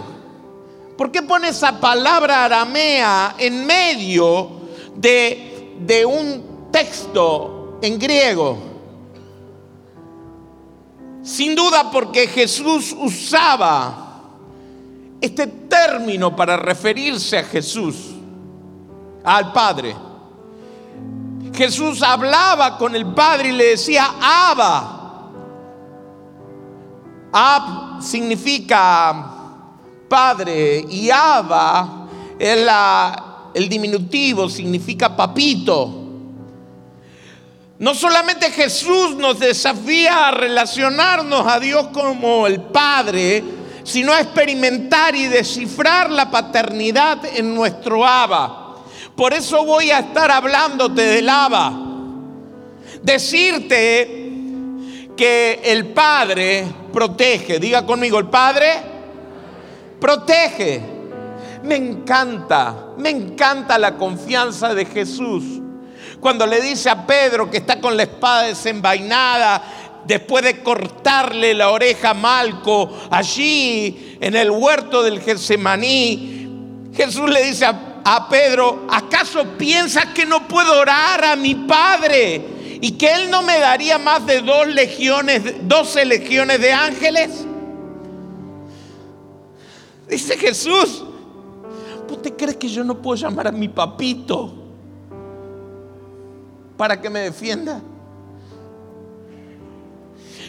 ¿Por 0.98 1.12
qué 1.12 1.22
pone 1.24 1.50
esa 1.50 1.80
palabra 1.80 2.46
aramea 2.46 3.36
en 3.38 3.66
medio 3.66 4.50
de, 4.96 5.76
de 5.80 6.06
un 6.06 6.70
texto 6.72 7.80
en 7.82 7.98
griego? 7.98 8.71
Sin 11.32 11.56
duda 11.56 11.90
porque 11.90 12.28
Jesús 12.28 12.94
usaba 13.00 14.20
este 15.22 15.48
término 15.48 16.36
para 16.36 16.58
referirse 16.58 17.38
a 17.38 17.44
Jesús, 17.46 17.96
al 19.24 19.54
Padre. 19.54 19.96
Jesús 21.56 22.04
hablaba 22.04 22.78
con 22.78 22.98
el 22.98 23.06
Padre 23.14 23.48
y 23.48 23.52
le 23.54 23.66
decía, 23.68 24.10
Abba. 24.20 25.30
Ab 27.32 28.02
significa 28.02 29.32
Padre 30.10 30.86
y 30.90 31.10
Abba 31.10 32.08
es 32.38 32.68
el 33.54 33.70
diminutivo, 33.70 34.50
significa 34.50 35.16
papito. 35.16 36.01
No 37.82 37.94
solamente 37.96 38.52
Jesús 38.52 39.16
nos 39.16 39.40
desafía 39.40 40.28
a 40.28 40.32
relacionarnos 40.32 41.48
a 41.48 41.60
Dios 41.60 41.88
como 41.88 42.46
el 42.46 42.62
Padre, 42.62 43.44
sino 43.84 44.14
a 44.14 44.22
experimentar 44.22 45.16
y 45.16 45.26
descifrar 45.26 46.12
la 46.12 46.30
paternidad 46.30 47.26
en 47.26 47.56
nuestro 47.56 48.06
Abba. 48.06 48.76
Por 49.16 49.34
eso 49.34 49.66
voy 49.66 49.90
a 49.90 49.98
estar 49.98 50.30
hablándote 50.30 51.02
del 51.02 51.28
Abba. 51.28 51.74
Decirte 53.02 54.30
que 55.18 55.62
el 55.64 55.88
Padre 55.88 56.68
protege. 56.94 57.58
Diga 57.58 57.84
conmigo, 57.84 58.20
el 58.20 58.28
Padre 58.28 58.74
protege. 60.00 60.84
Me 61.64 61.78
encanta, 61.78 62.90
me 63.00 63.10
encanta 63.10 63.80
la 63.80 63.98
confianza 63.98 64.76
de 64.76 64.86
Jesús 64.86 65.61
cuando 66.22 66.46
le 66.46 66.62
dice 66.62 66.90
a 66.90 67.06
Pedro 67.06 67.50
que 67.50 67.58
está 67.58 67.82
con 67.82 67.98
la 67.98 68.04
espada 68.04 68.44
desenvainada, 68.44 69.62
después 70.06 70.44
de 70.44 70.62
cortarle 70.62 71.56
la 71.56 71.72
oreja 71.72 72.12
a 72.12 72.14
Malco 72.14 72.96
allí 73.10 74.18
en 74.22 74.36
el 74.36 74.52
huerto 74.52 75.02
del 75.02 75.20
Getsemaní, 75.20 76.48
Jesús 76.94 77.28
le 77.30 77.44
dice 77.44 77.66
a, 77.66 78.28
Pedro, 78.30 78.88
¿acaso 78.90 79.44
piensas 79.58 80.06
que 80.08 80.26
no 80.26 80.48
puedo 80.48 80.80
orar 80.80 81.24
a 81.24 81.36
mi 81.36 81.56
Padre 81.56 82.42
y 82.82 82.92
que 82.92 83.14
Él 83.14 83.30
no 83.30 83.42
me 83.42 83.60
daría 83.60 83.98
más 83.98 84.26
de 84.26 84.42
dos 84.42 84.68
legiones, 84.68 85.68
doce 85.68 86.06
legiones 86.06 86.62
de 86.62 86.72
ángeles? 86.72 87.46
Dice 90.08 90.38
Jesús, 90.38 91.04
¿vos 92.08 92.22
te 92.22 92.36
crees 92.36 92.58
que 92.58 92.68
yo 92.68 92.84
no 92.84 93.02
puedo 93.02 93.16
llamar 93.16 93.48
a 93.48 93.52
mi 93.52 93.70
papito? 93.70 94.61
Para 96.82 97.00
que 97.00 97.12
me 97.12 97.20
defienda. 97.20 97.80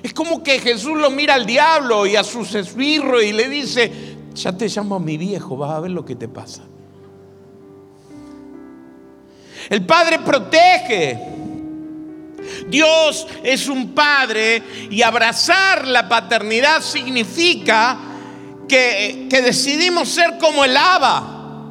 Es 0.03 0.15
como 0.15 0.43
que 0.43 0.61
Jesús 0.61 0.97
lo 0.97 1.11
mira 1.11 1.35
al 1.35 1.45
diablo 1.45 2.07
y 2.07 2.17
a 2.17 2.25
sus 2.25 2.55
esbirros 2.55 3.23
y 3.23 3.33
le 3.33 3.51
dice, 3.51 4.17
ya 4.33 4.57
te 4.57 4.67
llamo 4.67 4.95
a 4.95 4.99
mi 4.99 5.19
viejo, 5.19 5.59
vas 5.59 5.73
a 5.73 5.81
ver 5.81 5.91
lo 5.91 6.07
que 6.07 6.17
te 6.17 6.29
pasa. 6.29 6.63
El 9.69 9.85
Padre 9.85 10.21
protege. 10.21 11.21
Dios 12.67 13.27
es 13.43 13.69
un 13.69 13.93
Padre 13.93 14.63
y 14.89 15.03
abrazar 15.03 15.87
la 15.87 16.09
paternidad 16.09 16.81
significa 16.81 17.99
que, 18.67 19.27
que 19.29 19.43
decidimos 19.43 20.09
ser 20.09 20.39
como 20.39 20.65
el 20.65 20.75
Abba. 20.79 21.69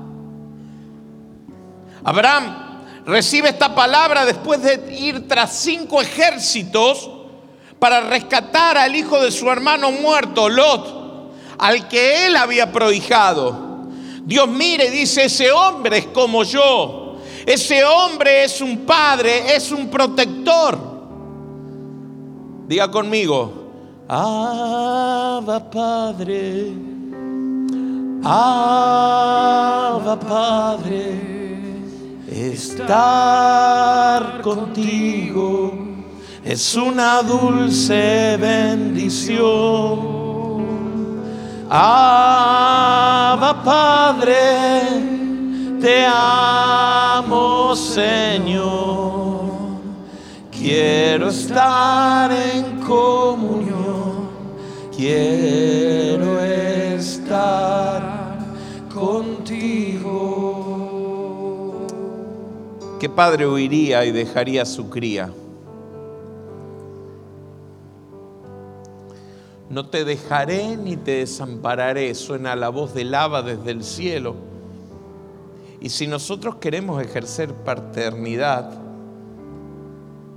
Abraham 2.04 2.61
recibe 3.06 3.50
esta 3.50 3.74
palabra 3.74 4.26
después 4.26 4.62
de 4.62 4.96
ir 4.98 5.28
tras 5.28 5.54
cinco 5.54 6.02
ejércitos 6.02 7.10
para 7.80 8.02
rescatar 8.02 8.78
al 8.78 8.96
hijo 8.96 9.20
de 9.20 9.32
su 9.32 9.50
hermano 9.50 9.92
muerto, 9.92 10.48
Lot, 10.48 11.34
al 11.58 11.88
que 11.88 12.28
él 12.28 12.36
había 12.36 12.72
prohijado. 12.72 13.72
Dios 14.24 14.48
mire 14.48 14.86
y 14.86 14.92
dice, 14.92 15.26
ese 15.26 15.52
hombre 15.52 15.98
es 15.98 16.06
como 16.08 16.44
yo, 16.44 17.18
ese 17.46 17.84
hombre 17.84 18.44
es 18.44 18.62
un 18.62 18.86
padre, 18.86 19.56
es 19.56 19.72
un 19.72 19.90
protector. 19.90 20.78
Diga 22.68 22.92
conmigo, 22.92 23.52
Abba 24.08 25.72
Padre, 25.72 26.72
Abba 28.24 30.20
Padre 30.20 31.31
Estar 32.32 34.24
contigo 34.42 35.74
es 36.46 36.76
una 36.76 37.22
dulce 37.22 38.38
bendición. 38.40 39.42
Abba 41.70 43.62
Padre, 43.66 44.40
te 45.82 46.06
amo 46.08 47.76
Señor. 47.76 49.52
Quiero 50.50 51.28
estar 51.28 52.32
en 52.32 52.80
comunión. 52.80 54.30
Quiero 54.96 56.40
estar 56.40 57.91
¿Qué 63.02 63.10
padre 63.10 63.48
huiría 63.48 64.06
y 64.06 64.12
dejaría 64.12 64.62
a 64.62 64.66
su 64.66 64.92
cría? 64.92 65.34
No 69.72 69.90
te 69.90 70.06
dejaré 70.06 70.78
ni 70.78 70.98
te 70.98 71.14
desampararé, 71.14 72.14
suena 72.14 72.56
la 72.56 72.70
voz 72.70 72.94
del 72.94 73.10
lava 73.10 73.42
desde 73.42 73.72
el 73.72 73.84
cielo. 73.84 74.36
Y 75.80 75.90
si 75.90 76.06
nosotros 76.06 76.58
queremos 76.58 77.02
ejercer 77.02 77.52
paternidad, 77.52 78.70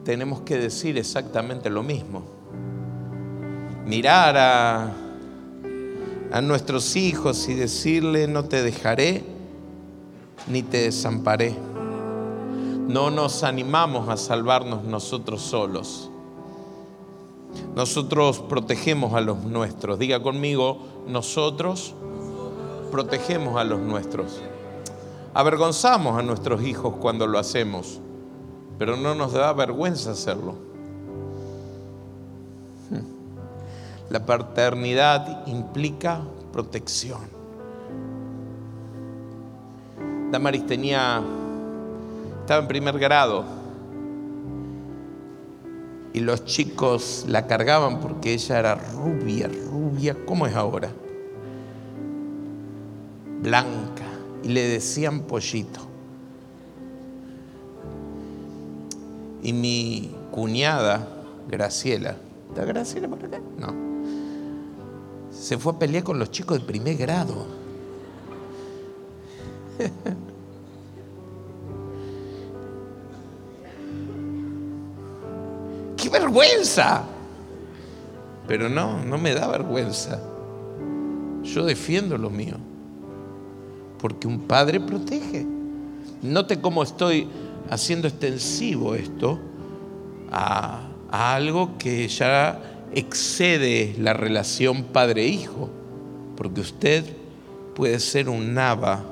tenemos 0.02 0.40
que 0.40 0.56
decir 0.56 0.96
exactamente 0.96 1.68
lo 1.68 1.82
mismo. 1.82 2.22
Mirar 3.84 4.38
a, 4.38 4.90
a 6.32 6.40
nuestros 6.40 6.96
hijos 6.96 7.46
y 7.50 7.52
decirle, 7.52 8.26
no 8.26 8.46
te 8.46 8.62
dejaré 8.62 9.22
ni 10.48 10.62
te 10.62 10.78
desamparé 10.78 11.73
no 12.88 13.10
nos 13.10 13.42
animamos 13.44 14.08
a 14.08 14.16
salvarnos 14.16 14.84
nosotros 14.84 15.42
solos. 15.42 16.10
Nosotros 17.74 18.40
protegemos 18.40 19.14
a 19.14 19.20
los 19.20 19.38
nuestros. 19.44 19.98
Diga 19.98 20.22
conmigo, 20.22 20.78
nosotros 21.06 21.94
protegemos 22.90 23.56
a 23.56 23.64
los 23.64 23.80
nuestros. 23.80 24.40
Avergonzamos 25.32 26.18
a 26.18 26.22
nuestros 26.22 26.62
hijos 26.62 26.94
cuando 27.00 27.26
lo 27.26 27.38
hacemos, 27.38 28.00
pero 28.78 28.96
no 28.96 29.14
nos 29.14 29.32
da 29.32 29.52
vergüenza 29.52 30.12
hacerlo. 30.12 30.54
La 34.10 34.24
paternidad 34.24 35.46
implica 35.46 36.20
protección. 36.52 37.22
Damaris 40.30 40.66
tenía 40.66 41.22
estaba 42.44 42.60
en 42.60 42.68
primer 42.68 42.98
grado 42.98 43.42
y 46.12 46.20
los 46.20 46.44
chicos 46.44 47.24
la 47.26 47.46
cargaban 47.46 48.00
porque 48.00 48.34
ella 48.34 48.58
era 48.58 48.74
rubia, 48.74 49.48
rubia, 49.48 50.14
¿cómo 50.26 50.46
es 50.46 50.54
ahora? 50.54 50.90
Blanca. 53.42 54.04
Y 54.42 54.48
le 54.48 54.68
decían 54.68 55.22
pollito. 55.22 55.80
Y 59.42 59.54
mi 59.54 60.14
cuñada, 60.30 61.08
Graciela, 61.48 62.16
¿está 62.50 62.66
Graciela 62.66 63.08
por 63.08 63.24
acá? 63.24 63.40
No. 63.58 63.74
Se 65.30 65.56
fue 65.56 65.72
a 65.72 65.78
pelear 65.78 66.04
con 66.04 66.18
los 66.18 66.30
chicos 66.30 66.60
de 66.60 66.64
primer 66.66 66.98
grado. 66.98 67.46
vergüenza. 76.34 77.04
Pero 78.46 78.68
no, 78.68 79.04
no 79.04 79.18
me 79.18 79.34
da 79.34 79.46
vergüenza. 79.48 80.20
Yo 81.42 81.64
defiendo 81.64 82.18
lo 82.18 82.30
mío. 82.30 82.56
Porque 83.98 84.26
un 84.26 84.40
padre 84.40 84.80
protege. 84.80 85.46
Note 86.22 86.60
cómo 86.60 86.82
estoy 86.82 87.28
haciendo 87.70 88.08
extensivo 88.08 88.94
esto 88.94 89.38
a, 90.30 90.88
a 91.10 91.34
algo 91.34 91.78
que 91.78 92.08
ya 92.08 92.60
excede 92.92 93.94
la 93.98 94.12
relación 94.12 94.84
padre-hijo. 94.84 95.70
Porque 96.36 96.60
usted 96.60 97.04
puede 97.74 97.98
ser 98.00 98.28
un 98.28 98.54
nava 98.54 99.04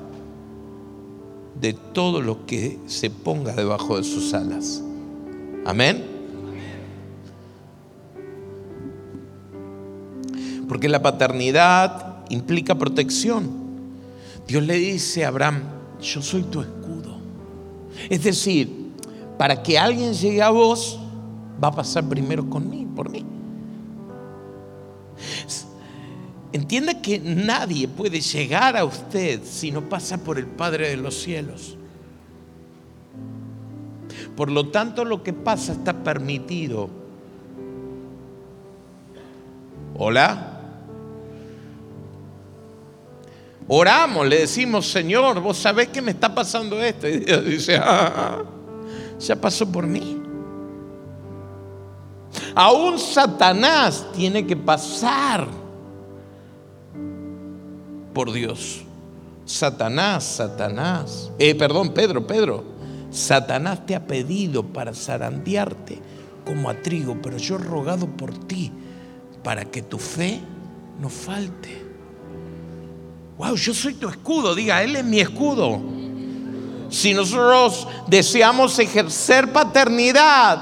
de 1.59 1.73
todo 1.73 2.21
lo 2.21 2.45
que 2.45 2.79
se 2.87 3.09
ponga 3.09 3.53
debajo 3.53 3.97
de 3.97 4.03
sus 4.03 4.33
alas. 4.33 4.83
Amén. 5.65 6.12
Porque 10.67 10.89
la 10.89 11.01
paternidad 11.01 12.25
implica 12.29 12.75
protección. 12.75 13.49
Dios 14.47 14.63
le 14.63 14.75
dice 14.75 15.25
a 15.25 15.29
Abraham, 15.29 15.63
yo 16.01 16.21
soy 16.21 16.43
tu 16.43 16.61
escudo. 16.61 17.17
Es 18.09 18.23
decir, 18.23 18.91
para 19.37 19.61
que 19.63 19.77
alguien 19.77 20.13
llegue 20.13 20.41
a 20.41 20.49
vos, 20.49 20.99
va 21.63 21.69
a 21.69 21.75
pasar 21.75 22.07
primero 22.07 22.49
con 22.49 22.69
mí, 22.69 22.87
por 22.95 23.09
mí. 23.09 23.25
Entienda 26.51 27.01
que 27.01 27.19
nadie 27.19 27.87
puede 27.87 28.21
llegar 28.21 28.77
a 28.77 28.85
usted 28.85 29.41
si 29.43 29.71
no 29.71 29.89
pasa 29.89 30.17
por 30.17 30.37
el 30.37 30.45
Padre 30.45 30.89
de 30.89 30.97
los 30.97 31.15
cielos. 31.15 31.77
Por 34.35 34.51
lo 34.51 34.69
tanto, 34.69 35.03
lo 35.03 35.23
que 35.23 35.33
pasa 35.33 35.73
está 35.73 36.03
permitido. 36.03 36.89
Hola. 39.97 40.52
Oramos, 43.67 44.27
le 44.27 44.39
decimos, 44.39 44.91
Señor, 44.91 45.39
vos 45.39 45.57
sabés 45.57 45.87
que 45.87 46.01
me 46.01 46.11
está 46.11 46.33
pasando 46.33 46.81
esto. 46.81 47.07
Y 47.13 47.19
Dios 47.19 47.45
dice, 47.45 47.77
ah, 47.77 48.43
ya 49.19 49.35
pasó 49.35 49.71
por 49.71 49.87
mí. 49.87 50.21
Aún 52.55 52.99
Satanás 52.99 54.05
tiene 54.15 54.45
que 54.45 54.55
pasar 54.55 55.47
por 58.13 58.31
Dios. 58.31 58.83
Satanás, 59.45 60.23
Satanás. 60.23 61.31
Eh, 61.39 61.55
perdón, 61.55 61.93
Pedro, 61.93 62.25
Pedro. 62.25 62.63
Satanás 63.11 63.85
te 63.85 63.95
ha 63.95 64.05
pedido 64.05 64.63
para 64.63 64.93
zarandearte 64.93 65.99
como 66.45 66.69
a 66.69 66.81
trigo, 66.81 67.21
pero 67.21 67.37
yo 67.37 67.55
he 67.55 67.59
rogado 67.59 68.07
por 68.07 68.37
ti 68.47 68.71
para 69.43 69.65
que 69.65 69.81
tu 69.81 69.97
fe 69.97 70.41
no 70.99 71.09
falte. 71.09 71.92
Wow, 73.43 73.55
yo 73.55 73.73
soy 73.73 73.95
tu 73.95 74.07
escudo. 74.07 74.55
Diga, 74.55 74.81
Él 74.83 74.95
es 74.95 75.03
mi 75.03 75.19
escudo. 75.19 75.81
Si 76.89 77.13
nosotros 77.13 77.87
deseamos 78.07 78.77
ejercer 78.79 79.51
paternidad, 79.51 80.59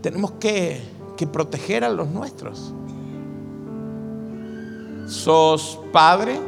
tenemos 0.00 0.32
que, 0.32 0.80
que 1.18 1.26
proteger 1.26 1.84
a 1.84 1.90
los 1.90 2.08
nuestros. 2.08 2.72
¿Sos 5.06 5.78
padre? 5.92 6.40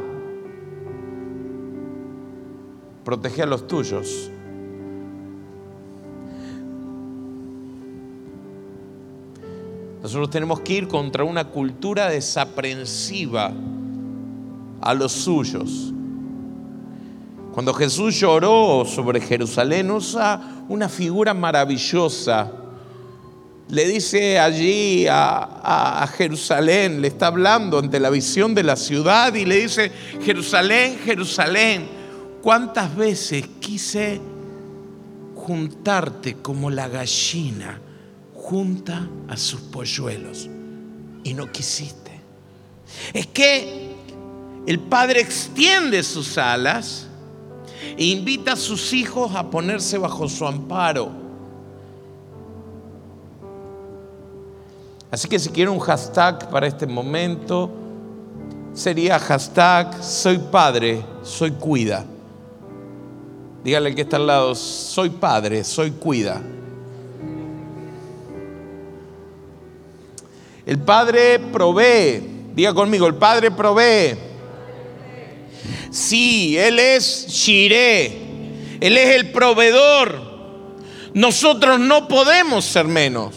Protege 3.03 3.43
a 3.43 3.45
los 3.45 3.67
tuyos. 3.67 4.31
Nosotros 10.07 10.29
tenemos 10.29 10.61
que 10.61 10.71
ir 10.71 10.87
contra 10.87 11.25
una 11.25 11.43
cultura 11.43 12.07
desaprensiva 12.07 13.51
a 14.79 14.93
los 14.93 15.11
suyos. 15.11 15.91
Cuando 17.51 17.73
Jesús 17.73 18.17
lloró 18.17 18.85
sobre 18.85 19.19
Jerusalén, 19.19 19.91
usa 19.91 20.63
una 20.69 20.87
figura 20.87 21.33
maravillosa 21.33 22.49
le 23.67 23.85
dice 23.85 24.39
allí 24.39 25.07
a, 25.07 26.01
a, 26.01 26.07
Jerusalén, 26.07 27.01
le 27.01 27.09
está 27.09 27.27
hablando 27.27 27.77
ante 27.77 27.99
la 27.99 28.09
visión 28.09 28.55
de 28.55 28.63
la 28.63 28.77
ciudad 28.77 29.33
y 29.33 29.43
le 29.43 29.57
dice, 29.57 29.91
Jerusalén, 30.23 30.99
Jerusalén, 31.03 31.85
¿cuántas 32.41 32.95
veces 32.95 33.45
quise 33.59 34.21
juntarte 35.35 36.35
como 36.35 36.69
la 36.69 36.87
gallina 36.87 37.81
junta 38.47 39.07
a 39.27 39.35
sus 39.37 39.59
polluelos 39.59 40.49
y 41.23 41.33
no 41.33 41.51
quisiste? 41.51 42.11
Es 43.13 43.27
que 43.27 43.95
el 44.65 44.79
Padre 44.79 45.21
extiende 45.21 46.01
sus 46.03 46.37
alas 46.37 47.07
e 47.97 48.05
invita 48.05 48.53
a 48.53 48.55
sus 48.55 48.93
hijos 48.93 49.35
a 49.35 49.49
ponerse 49.49 49.97
bajo 49.97 50.27
su 50.27 50.45
amparo 50.45 51.27
Así 55.09 55.27
que 55.27 55.39
si 55.39 55.49
quiero 55.49 55.71
un 55.71 55.79
hashtag 55.79 56.49
para 56.49 56.67
este 56.67 56.85
momento, 56.85 57.69
sería 58.73 59.17
hashtag 59.17 60.03
soy 60.03 60.37
padre, 60.37 61.03
soy 61.23 61.51
cuida. 61.51 62.05
Dígale 63.63 63.89
al 63.89 63.95
que 63.95 64.01
está 64.01 64.17
al 64.17 64.27
lado, 64.27 64.53
soy 64.53 65.09
padre, 65.09 65.63
soy 65.63 65.91
cuida. 65.91 66.41
El 70.67 70.79
Padre 70.79 71.39
provee. 71.39 72.21
Diga 72.53 72.73
conmigo, 72.73 73.07
el 73.07 73.15
Padre 73.15 73.51
provee. 73.51 74.17
Sí, 75.89 76.57
Él 76.57 76.77
es 76.77 77.27
Shiré. 77.29 78.07
Él 78.81 78.97
es 78.97 79.15
el 79.15 79.31
proveedor. 79.31 80.21
Nosotros 81.13 81.79
no 81.79 82.09
podemos 82.09 82.65
ser 82.65 82.85
menos. 82.85 83.33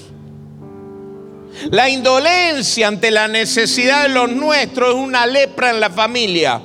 La 1.71 1.88
indolencia 1.88 2.88
ante 2.88 3.12
la 3.12 3.29
necesidad 3.29 4.03
de 4.03 4.09
los 4.09 4.33
nuestros 4.33 4.90
es 4.90 4.95
una 4.97 5.25
lepra 5.25 5.71
en 5.71 5.79
la 5.79 5.90
familia. 5.90 6.61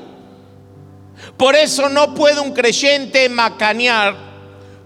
Por 1.38 1.56
eso 1.56 1.90
no 1.90 2.16
puede 2.16 2.40
un 2.40 2.54
creyente 2.54 3.30
macanear 3.30 4.16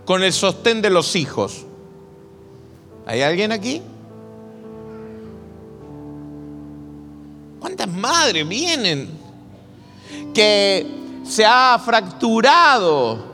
con 0.03 0.23
el 0.23 0.33
sostén 0.33 0.81
de 0.81 0.89
los 0.89 1.15
hijos. 1.15 1.65
¿Hay 3.05 3.21
alguien 3.21 3.53
aquí? 3.53 3.81
¿Cuántas 7.59 7.87
madres 7.87 8.47
vienen 8.47 9.09
que 10.33 10.85
se 11.23 11.45
ha 11.45 11.79
fracturado 11.83 13.29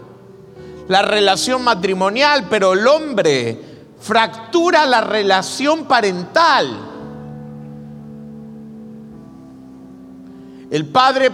la 0.87 1.01
relación 1.01 1.63
matrimonial, 1.63 2.47
pero 2.49 2.73
el 2.73 2.85
hombre 2.87 3.59
fractura 3.99 4.85
la 4.85 5.01
relación 5.01 5.85
parental. 5.85 6.91
El 10.69 10.85
padre 10.87 11.31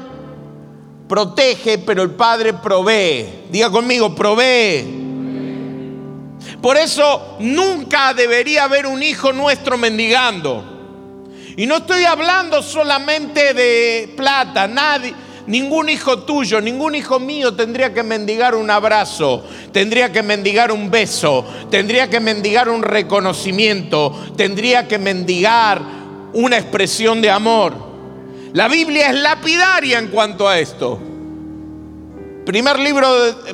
protege, 1.08 1.80
pero 1.80 2.04
el 2.04 2.12
padre 2.12 2.54
provee. 2.54 3.45
Diga 3.49 3.69
conmigo, 3.69 4.15
provee. 4.15 4.99
Por 6.62 6.77
eso 6.77 7.38
nunca 7.39 8.13
debería 8.13 8.65
haber 8.65 8.86
un 8.86 9.01
hijo 9.04 9.34
nuestro 9.34 9.77
mendigando. 9.77 10.70
Y 11.57 11.65
no 11.65 11.77
estoy 11.77 12.05
hablando 12.05 12.61
solamente 12.61 13.53
de 13.53 14.13
plata, 14.15 14.67
nadie 14.67 15.13
Ningún 15.47 15.89
hijo 15.89 16.19
tuyo, 16.19 16.61
ningún 16.61 16.95
hijo 16.95 17.19
mío 17.19 17.53
tendría 17.53 17.93
que 17.93 18.03
mendigar 18.03 18.53
un 18.55 18.69
abrazo, 18.69 19.43
tendría 19.71 20.11
que 20.11 20.21
mendigar 20.21 20.71
un 20.71 20.91
beso, 20.91 21.43
tendría 21.69 22.09
que 22.09 22.19
mendigar 22.19 22.69
un 22.69 22.83
reconocimiento, 22.83 24.15
tendría 24.37 24.87
que 24.87 24.99
mendigar 24.99 25.81
una 26.33 26.57
expresión 26.57 27.21
de 27.21 27.31
amor. 27.31 27.73
La 28.53 28.67
Biblia 28.67 29.09
es 29.09 29.15
lapidaria 29.15 29.97
en 29.97 30.09
cuanto 30.09 30.47
a 30.47 30.59
esto. 30.59 30.99
Primer 32.45 32.79
libro, 32.79 33.07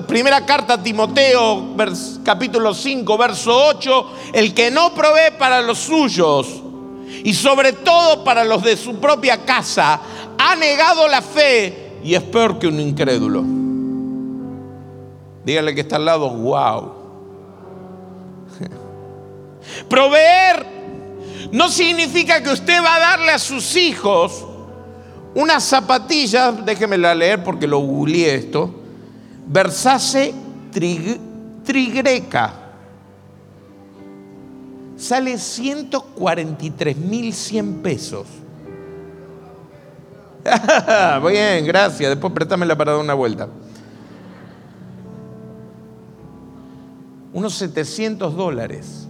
primera 0.08 0.46
carta 0.46 0.74
a 0.74 0.84
Timoteo, 0.84 1.76
capítulo 2.24 2.74
5, 2.74 3.18
verso 3.18 3.66
8, 3.70 4.12
el 4.34 4.54
que 4.54 4.72
no 4.72 4.94
provee 4.94 5.38
para 5.38 5.62
los 5.62 5.78
suyos 5.78 6.64
y 7.24 7.34
sobre 7.34 7.74
todo 7.74 8.24
para 8.24 8.44
los 8.44 8.64
de 8.64 8.78
su 8.78 8.96
propia 9.00 9.46
casa, 9.46 10.00
ha 10.38 10.56
negado 10.56 11.08
la 11.08 11.22
fe 11.22 12.00
y 12.04 12.14
es 12.14 12.24
peor 12.24 12.60
que 12.60 12.68
un 12.68 12.80
incrédulo. 12.80 13.44
Dígale 15.44 15.74
que 15.74 15.82
está 15.82 15.96
al 15.96 16.06
lado, 16.06 16.30
wow. 16.30 16.92
Proveer 19.90 20.66
no 21.52 21.70
significa 21.70 22.44
que 22.44 22.52
usted 22.52 22.82
va 22.84 22.96
a 22.96 23.00
darle 23.00 23.32
a 23.32 23.40
sus 23.40 23.76
hijos 23.76 24.46
unas 25.36 25.64
zapatillas, 25.64 26.66
déjemela 26.66 27.14
leer 27.14 27.44
porque 27.44 27.68
lo 27.68 27.80
googleé 27.80 28.36
esto, 28.36 28.72
Versace 29.46 30.34
Trigreca. 31.64 32.67
Sale 34.98 35.36
143.100 35.36 37.82
pesos. 37.82 38.28
Bien, 41.30 41.66
gracias. 41.66 42.10
Después 42.10 42.34
préstamela 42.34 42.76
para 42.76 42.94
dar 42.94 43.02
una 43.02 43.14
vuelta. 43.14 43.48
Unos 47.34 47.54
700 47.54 48.36
dólares. 48.36 49.08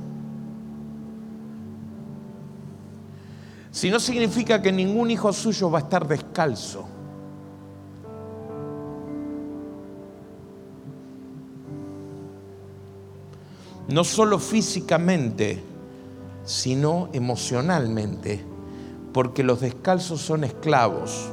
Si 3.72 3.90
no 3.90 4.00
significa 4.00 4.62
que 4.62 4.72
ningún 4.72 5.12
hijo 5.12 5.32
suyo 5.32 5.70
va 5.70 5.80
a 5.80 5.82
estar 5.84 6.08
descalzo. 6.08 6.88
No 13.88 14.04
solo 14.04 14.40
físicamente, 14.40 15.64
sino 16.48 17.10
emocionalmente 17.12 18.44
porque 19.12 19.44
los 19.44 19.60
descalzos 19.60 20.22
son 20.22 20.46
esclavos, 20.46 21.28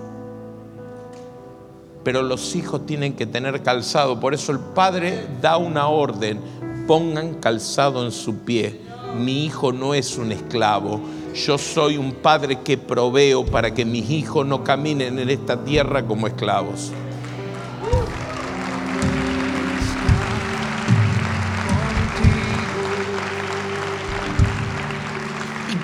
pero 2.02 2.22
los 2.22 2.56
hijos 2.56 2.84
tienen 2.84 3.14
que 3.14 3.24
tener 3.24 3.62
calzado. 3.62 4.18
Por 4.18 4.34
eso 4.34 4.52
el 4.52 4.58
padre 4.58 5.26
da 5.40 5.56
una 5.56 5.86
orden, 5.88 6.40
pongan 6.88 7.34
calzado 7.34 8.04
en 8.04 8.10
su 8.10 8.38
pie. 8.38 8.80
Mi 9.16 9.44
hijo 9.44 9.72
no 9.72 9.94
es 9.94 10.18
un 10.18 10.32
esclavo, 10.32 11.00
yo 11.34 11.58
soy 11.58 11.96
un 11.96 12.12
padre 12.12 12.60
que 12.62 12.76
proveo 12.76 13.46
para 13.46 13.72
que 13.72 13.84
mis 13.84 14.10
hijos 14.10 14.44
no 14.44 14.64
caminen 14.64 15.18
en 15.20 15.30
esta 15.30 15.62
tierra 15.64 16.04
como 16.04 16.26
esclavos. 16.26 16.90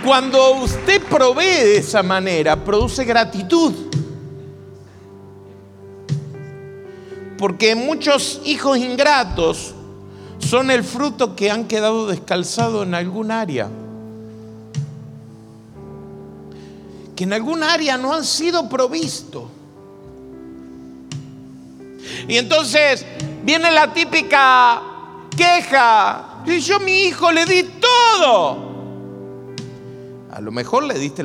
Cuando 0.05 0.53
usted 0.63 1.03
provee 1.03 1.45
de 1.45 1.77
esa 1.79 2.03
manera, 2.03 2.57
produce 2.65 3.05
gratitud. 3.05 3.75
Porque 7.37 7.75
muchos 7.75 8.41
hijos 8.45 8.79
ingratos 8.79 9.75
son 10.39 10.71
el 10.71 10.85
fruto 10.85 11.37
que 11.37 11.51
han 11.51 11.67
quedado 11.67 12.07
descalzados 12.07 12.87
en 12.87 12.95
algún 12.95 13.31
área. 13.31 13.69
Que 17.15 17.25
en 17.25 17.35
algún 17.35 17.63
área 17.63 17.99
no 17.99 18.15
han 18.15 18.25
sido 18.25 18.71
provistos. 18.71 19.45
Y 22.27 22.39
entonces 22.39 23.05
viene 23.45 23.71
la 23.71 23.93
típica 23.93 24.83
queja. 25.37 26.43
Y 26.47 26.59
yo 26.61 26.81
mi 26.81 27.03
hijo 27.03 27.31
le 27.31 27.45
di 27.45 27.63
todo. 27.65 28.70
A 30.41 30.43
lo 30.43 30.53
mejor 30.53 30.85
le 30.85 30.95
diste 30.99 31.23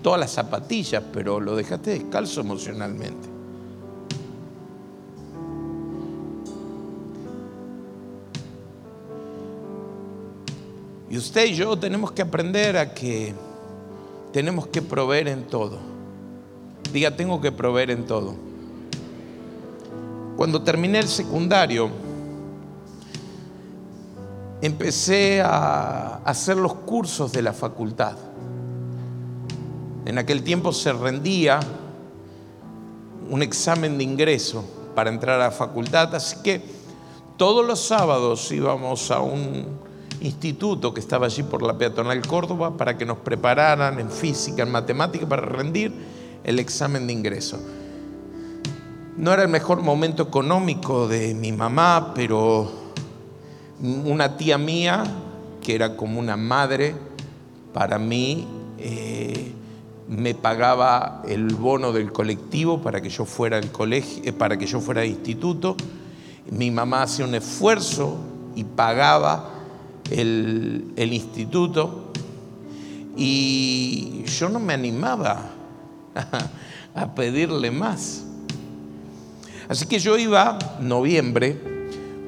todas 0.00 0.18
las 0.18 0.30
zapatillas, 0.30 1.02
pero 1.12 1.40
lo 1.40 1.56
dejaste 1.56 1.90
descalzo 1.90 2.40
emocionalmente. 2.40 3.28
Y 11.10 11.18
usted 11.18 11.44
y 11.44 11.54
yo 11.54 11.78
tenemos 11.78 12.12
que 12.12 12.22
aprender 12.22 12.78
a 12.78 12.94
que 12.94 13.34
tenemos 14.32 14.68
que 14.68 14.80
proveer 14.80 15.28
en 15.28 15.44
todo. 15.44 15.76
Diga, 16.94 17.14
tengo 17.14 17.42
que 17.42 17.52
proveer 17.52 17.90
en 17.90 18.06
todo. 18.06 18.34
Cuando 20.38 20.62
terminé 20.62 21.00
el 21.00 21.08
secundario, 21.08 21.90
empecé 24.62 25.42
a 25.42 26.22
hacer 26.24 26.56
los 26.56 26.72
cursos 26.72 27.30
de 27.32 27.42
la 27.42 27.52
facultad. 27.52 28.16
En 30.06 30.18
aquel 30.18 30.44
tiempo 30.44 30.72
se 30.72 30.92
rendía 30.92 31.58
un 33.28 33.42
examen 33.42 33.98
de 33.98 34.04
ingreso 34.04 34.64
para 34.94 35.10
entrar 35.10 35.40
a 35.40 35.46
la 35.46 35.50
facultad, 35.50 36.14
así 36.14 36.36
que 36.44 36.62
todos 37.36 37.66
los 37.66 37.80
sábados 37.80 38.50
íbamos 38.52 39.10
a 39.10 39.20
un 39.20 39.66
instituto 40.20 40.94
que 40.94 41.00
estaba 41.00 41.26
allí 41.26 41.42
por 41.42 41.60
la 41.60 41.76
peatonal 41.76 42.24
Córdoba 42.24 42.76
para 42.76 42.96
que 42.96 43.04
nos 43.04 43.18
prepararan 43.18 43.98
en 43.98 44.08
física, 44.08 44.62
en 44.62 44.70
matemática, 44.70 45.28
para 45.28 45.42
rendir 45.42 45.92
el 46.44 46.60
examen 46.60 47.08
de 47.08 47.12
ingreso. 47.12 47.58
No 49.16 49.32
era 49.32 49.42
el 49.42 49.48
mejor 49.48 49.82
momento 49.82 50.22
económico 50.22 51.08
de 51.08 51.34
mi 51.34 51.50
mamá, 51.50 52.12
pero 52.14 52.70
una 53.80 54.36
tía 54.36 54.56
mía, 54.56 55.02
que 55.60 55.74
era 55.74 55.96
como 55.96 56.20
una 56.20 56.36
madre 56.36 56.94
para 57.72 57.98
mí, 57.98 58.46
eh, 58.78 59.52
me 60.08 60.34
pagaba 60.34 61.22
el 61.26 61.54
bono 61.54 61.92
del 61.92 62.12
colectivo 62.12 62.80
para 62.80 63.00
que 63.00 63.08
yo 63.08 63.24
fuera 63.24 63.58
al 63.58 63.72
colegio, 63.72 64.22
eh, 64.24 64.32
para 64.32 64.56
que 64.56 64.66
yo 64.66 64.80
fuera 64.80 65.02
al 65.02 65.08
instituto. 65.08 65.76
Mi 66.50 66.70
mamá 66.70 67.02
hacía 67.02 67.24
un 67.24 67.34
esfuerzo 67.34 68.18
y 68.54 68.64
pagaba 68.64 69.50
el, 70.10 70.92
el 70.96 71.12
instituto 71.12 72.12
y 73.16 74.22
yo 74.24 74.48
no 74.48 74.60
me 74.60 74.74
animaba 74.74 75.50
a 76.94 77.14
pedirle 77.14 77.70
más. 77.70 78.22
Así 79.68 79.86
que 79.86 79.98
yo 79.98 80.16
iba, 80.16 80.58
noviembre, 80.80 81.58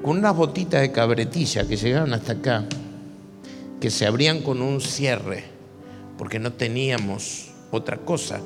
con 0.03 0.19
unas 0.19 0.35
botitas 0.35 0.81
de 0.81 0.91
cabretilla 0.91 1.69
que 1.69 1.77
llegaban 1.77 2.13
hasta 2.13 2.33
acá, 2.33 2.65
que 3.81 3.91
se 3.91 4.07
abrían 4.07 4.41
con 4.43 4.61
un 4.61 4.81
cierre, 4.81 5.45
porque 6.17 6.41
no 6.41 6.53
teníamos 6.53 7.48
otra 7.71 7.99
cosa. 7.99 8.41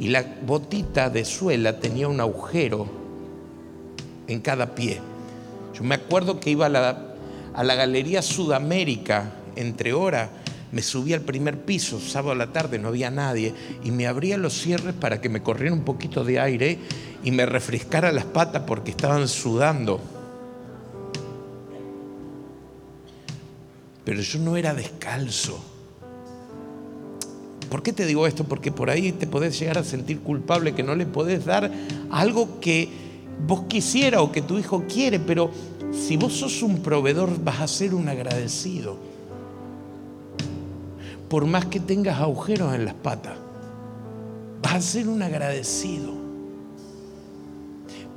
Y 0.00 0.08
la 0.08 0.24
botita 0.46 1.10
de 1.10 1.24
suela 1.24 1.80
tenía 1.80 2.08
un 2.08 2.20
agujero 2.20 2.86
en 4.26 4.40
cada 4.40 4.74
pie. 4.74 5.00
Yo 5.74 5.82
me 5.84 5.96
acuerdo 5.96 6.38
que 6.40 6.50
iba 6.50 6.66
a 6.66 6.68
la, 6.68 7.74
Galería 7.74 8.22
Sudamérica 8.22 9.32
entre 9.56 9.92
horas 9.92 10.28
me 10.70 10.82
subí 10.82 11.14
al 11.14 11.22
primer 11.22 11.62
piso, 11.62 11.98
sábado 11.98 12.32
a 12.32 12.34
la 12.34 12.52
tarde 12.52 12.78
no 12.78 12.88
había 12.88 13.10
nadie, 13.10 13.54
y 13.82 13.90
me 13.90 14.06
abría 14.06 14.36
los 14.36 14.52
cierres 14.52 14.94
para 14.94 15.20
que 15.20 15.30
me 15.30 15.42
corriera 15.42 15.74
un 15.74 15.82
poquito 15.82 16.24
de 16.24 16.40
aire 16.40 16.78
y 17.24 17.30
me 17.30 17.46
refrescara 17.46 18.12
las 18.12 18.26
patas 18.26 18.64
porque 18.66 18.90
estaban 18.90 19.28
sudando. 19.28 19.98
Pero 24.04 24.20
yo 24.20 24.38
no 24.40 24.56
era 24.56 24.74
descalzo. 24.74 25.77
¿Por 27.70 27.82
qué 27.82 27.92
te 27.92 28.06
digo 28.06 28.26
esto? 28.26 28.44
Porque 28.44 28.72
por 28.72 28.90
ahí 28.90 29.12
te 29.12 29.26
podés 29.26 29.58
llegar 29.58 29.78
a 29.78 29.84
sentir 29.84 30.20
culpable 30.20 30.74
que 30.74 30.82
no 30.82 30.94
le 30.94 31.06
podés 31.06 31.44
dar 31.44 31.70
algo 32.10 32.60
que 32.60 32.88
vos 33.46 33.62
quisiera 33.68 34.22
o 34.22 34.32
que 34.32 34.42
tu 34.42 34.58
hijo 34.58 34.84
quiere, 34.88 35.20
pero 35.20 35.50
si 35.92 36.16
vos 36.16 36.32
sos 36.32 36.62
un 36.62 36.80
proveedor 36.82 37.42
vas 37.42 37.60
a 37.60 37.68
ser 37.68 37.94
un 37.94 38.08
agradecido. 38.08 38.96
Por 41.28 41.44
más 41.46 41.66
que 41.66 41.78
tengas 41.78 42.20
agujeros 42.20 42.74
en 42.74 42.86
las 42.86 42.94
patas, 42.94 43.36
vas 44.62 44.74
a 44.74 44.80
ser 44.80 45.08
un 45.08 45.22
agradecido. 45.22 46.14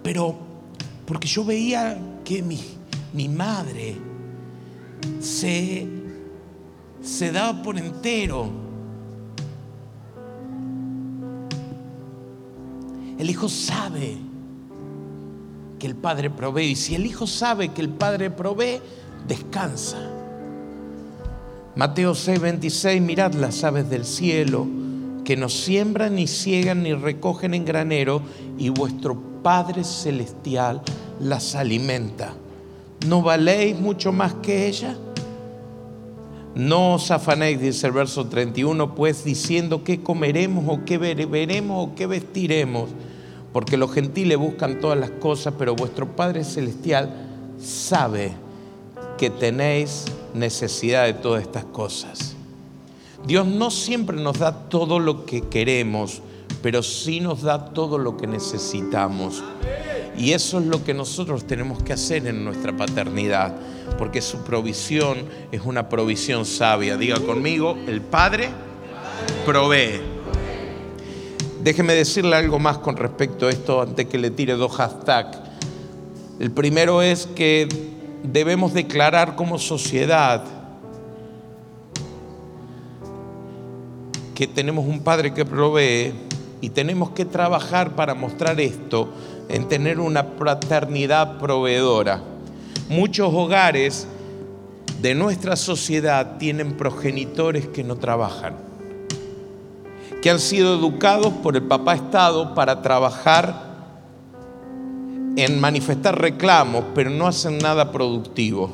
Pero 0.02 0.36
porque 1.06 1.28
yo 1.28 1.44
veía 1.44 1.98
que 2.24 2.42
mi, 2.42 2.62
mi 3.14 3.28
madre 3.28 3.98
se, 5.20 5.88
se 7.02 7.32
daba 7.32 7.62
por 7.62 7.78
entero. 7.78 8.71
El 13.22 13.30
hijo 13.30 13.50
sabe 13.50 14.18
que 15.78 15.86
el 15.86 15.94
Padre 15.94 16.32
provee. 16.32 16.72
Y 16.72 16.76
si 16.76 16.96
el 16.96 17.06
Hijo 17.06 17.28
sabe 17.28 17.70
que 17.70 17.82
el 17.82 17.90
Padre 17.90 18.32
provee, 18.32 18.82
descansa. 19.28 20.10
Mateo 21.76 22.16
6, 22.16 22.42
26, 22.42 23.00
mirad 23.00 23.36
las 23.36 23.64
aves 23.64 23.88
del 23.92 24.06
cielo, 24.06 24.66
que 25.24 25.38
no 25.38 25.50
siembran, 25.50 26.16
ni 26.16 26.26
ciegan, 26.26 26.82
ni 26.82 26.96
recogen 26.96 27.54
en 27.54 27.64
granero, 27.64 28.24
y 28.58 28.70
vuestro 28.70 29.16
Padre 29.44 29.84
Celestial 29.84 30.82
las 31.20 31.54
alimenta. 31.54 32.34
¿No 33.06 33.22
valéis 33.22 33.80
mucho 33.80 34.12
más 34.12 34.34
que 34.34 34.68
ella? 34.68 34.98
No 36.56 36.96
os 36.96 37.12
afanéis, 37.12 37.62
dice 37.62 37.86
el 37.86 37.94
verso 37.94 38.26
31, 38.26 38.96
pues 38.96 39.24
diciendo 39.24 39.84
qué 39.84 40.02
comeremos 40.02 40.66
o 40.68 40.84
qué 40.86 40.98
beberemos 40.98 41.88
o 41.88 41.94
qué 41.94 42.08
vestiremos 42.08 42.90
porque 43.54 43.78
los 43.78 43.92
gentiles 43.92 44.38
buscan 44.38 44.80
todas 44.80 44.98
las 44.98 45.12
cosas, 45.12 45.54
pero 45.58 45.76
vuestro 45.76 46.16
Padre 46.16 46.44
Celestial 46.44 47.12
sabe 47.60 48.32
que 49.18 49.30
tenéis 49.30 50.06
necesidad 50.34 51.06
de 51.06 51.14
todas 51.14 51.44
estas 51.44 51.66
cosas. 51.66 52.36
Dios 53.26 53.46
no 53.46 53.70
siempre 53.70 54.18
nos 54.18 54.40
da 54.40 54.70
todo 54.70 55.00
lo 55.00 55.26
que 55.26 55.42
queremos, 55.42 56.22
pero 56.62 56.82
sí 56.82 57.20
nos 57.20 57.42
da 57.42 57.66
todo 57.66 57.98
lo 57.98 58.18
que 58.18 58.28
necesitamos. 58.28 59.44
Y 60.18 60.32
eso 60.32 60.60
es 60.60 60.66
lo 60.66 60.84
que 60.84 60.94
nosotros 60.94 61.46
tenemos 61.46 61.82
que 61.84 61.94
hacer 61.94 62.28
en 62.28 62.44
nuestra 62.44 62.76
paternidad, 62.76 63.56
porque 63.98 64.22
su 64.22 64.40
provisión 64.40 65.18
es 65.52 65.62
una 65.64 65.90
provisión 65.90 66.46
sabia. 66.46 66.98
Diga 66.98 67.20
conmigo, 67.20 67.78
el 67.88 68.02
Padre 68.02 68.50
provee. 69.46 70.11
Déjeme 71.64 71.94
decirle 71.94 72.36
algo 72.36 72.58
más 72.58 72.80
con 72.80 72.98
respecto 72.98 73.46
a 73.46 73.52
esto 73.52 73.84
antes 73.84 74.08
que 74.08 74.18
le 74.18 74.32
tire 74.32 74.54
dos 74.54 74.76
hashtags. 74.78 75.38
El 76.40 76.50
primero 76.50 77.04
es 77.04 77.28
que 77.28 77.70
debemos 78.24 78.74
declarar 78.74 79.36
como 79.36 79.60
sociedad 79.60 80.44
que 84.34 84.48
tenemos 84.48 84.88
un 84.88 85.02
Padre 85.04 85.36
que 85.36 85.46
provee 85.46 86.14
y 86.62 86.72
tenemos 86.72 87.12
que 87.12 87.26
trabajar 87.26 87.96
para 87.96 88.16
mostrar 88.16 88.60
esto 88.60 89.10
en 89.48 89.68
tener 89.68 90.00
una 90.00 90.24
fraternidad 90.24 91.38
proveedora. 91.38 92.24
Muchos 92.90 93.32
hogares 93.32 94.08
de 95.00 95.14
nuestra 95.14 95.56
sociedad 95.56 96.38
tienen 96.40 96.76
progenitores 96.76 97.68
que 97.68 97.84
no 97.84 97.98
trabajan 97.98 98.71
que 100.22 100.30
han 100.30 100.40
sido 100.40 100.76
educados 100.76 101.34
por 101.42 101.56
el 101.56 101.64
papá 101.64 101.96
Estado 101.96 102.54
para 102.54 102.82
trabajar 102.82 103.72
en 105.36 105.60
manifestar 105.60 106.20
reclamos, 106.20 106.84
pero 106.94 107.10
no 107.10 107.28
hacen 107.28 107.58
nada 107.58 107.92
productivo. 107.92 108.70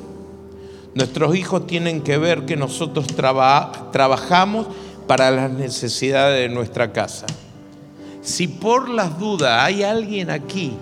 Nuestros 0.94 1.36
hijos 1.36 1.68
tienen 1.68 2.02
que 2.02 2.18
ver 2.18 2.46
que 2.46 2.58
nosotros 2.58 3.08
trabajamos 3.08 4.68
para 5.06 5.32
las 5.32 5.52
necesidades 5.52 6.42
de 6.42 6.54
nuestra 6.54 6.92
casa. 6.92 7.28
Si 8.22 8.48
por 8.48 8.90
las 8.90 9.18
dudas 9.18 9.64
hay 9.64 9.84
alguien 9.84 10.30
aquí 10.30 10.74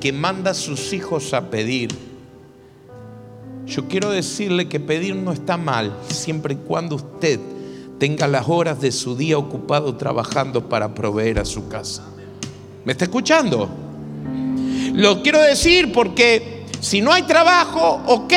que 0.00 0.12
manda 0.12 0.52
a 0.52 0.54
sus 0.54 0.92
hijos 0.92 1.34
a 1.34 1.50
pedir, 1.50 1.90
yo 3.66 3.86
quiero 3.86 4.10
decirle 4.10 4.68
que 4.68 4.80
pedir 4.80 5.14
no 5.14 5.32
está 5.32 5.58
mal, 5.58 5.92
siempre 6.08 6.54
y 6.54 6.56
cuando 6.56 6.96
usted 6.96 7.38
tenga 7.98 8.26
las 8.28 8.48
horas 8.48 8.80
de 8.80 8.92
su 8.92 9.16
día 9.16 9.38
ocupado 9.38 9.96
trabajando 9.96 10.68
para 10.68 10.94
proveer 10.94 11.38
a 11.38 11.44
su 11.44 11.68
casa. 11.68 12.04
¿Me 12.84 12.92
está 12.92 13.04
escuchando? 13.04 13.68
Lo 14.94 15.22
quiero 15.22 15.40
decir 15.40 15.92
porque 15.92 16.66
si 16.80 17.00
no 17.00 17.12
hay 17.12 17.22
trabajo, 17.22 18.00
ok, 18.06 18.32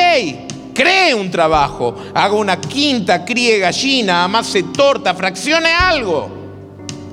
cree 0.74 1.14
un 1.14 1.30
trabajo, 1.30 1.94
haga 2.14 2.34
una 2.34 2.60
quinta, 2.60 3.24
críe 3.24 3.58
gallina, 3.58 4.24
amase 4.24 4.64
torta, 4.64 5.14
fraccione 5.14 5.72
algo. 5.72 6.28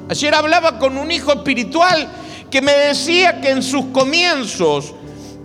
Ayer 0.10 0.34
hablaba 0.34 0.80
con 0.80 0.98
un 0.98 1.12
hijo 1.12 1.32
espiritual 1.32 2.08
que 2.50 2.62
me 2.62 2.72
decía 2.72 3.40
que 3.42 3.52
en 3.52 3.62
sus 3.62 3.86
comienzos 3.86 4.94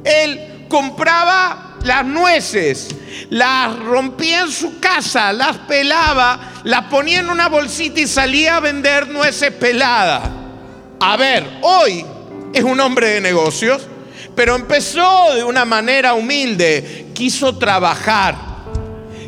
él 0.05 0.67
compraba 0.69 1.64
las 1.85 2.05
nueces, 2.05 2.89
las 3.31 3.79
rompía 3.79 4.41
en 4.41 4.51
su 4.51 4.81
casa, 4.81 5.33
las 5.33 5.59
pelaba, 5.59 6.55
las 6.65 6.87
ponía 6.87 7.21
en 7.21 7.29
una 7.29 7.49
bolsita 7.49 8.01
y 8.01 8.07
salía 8.07 8.57
a 8.57 8.61
vender 8.61 9.09
nueces 9.09 9.53
peladas. 9.53 10.23
A 11.01 11.17
ver, 11.17 11.59
hoy 11.63 12.05
es 12.53 12.65
un 12.65 12.81
hombre 12.81 13.11
de 13.11 13.21
negocios, 13.21 13.87
pero 14.35 14.57
empezó 14.57 15.35
de 15.35 15.45
una 15.45 15.65
manera 15.65 16.15
humilde, 16.15 17.11
quiso 17.15 17.57
trabajar. 17.59 18.35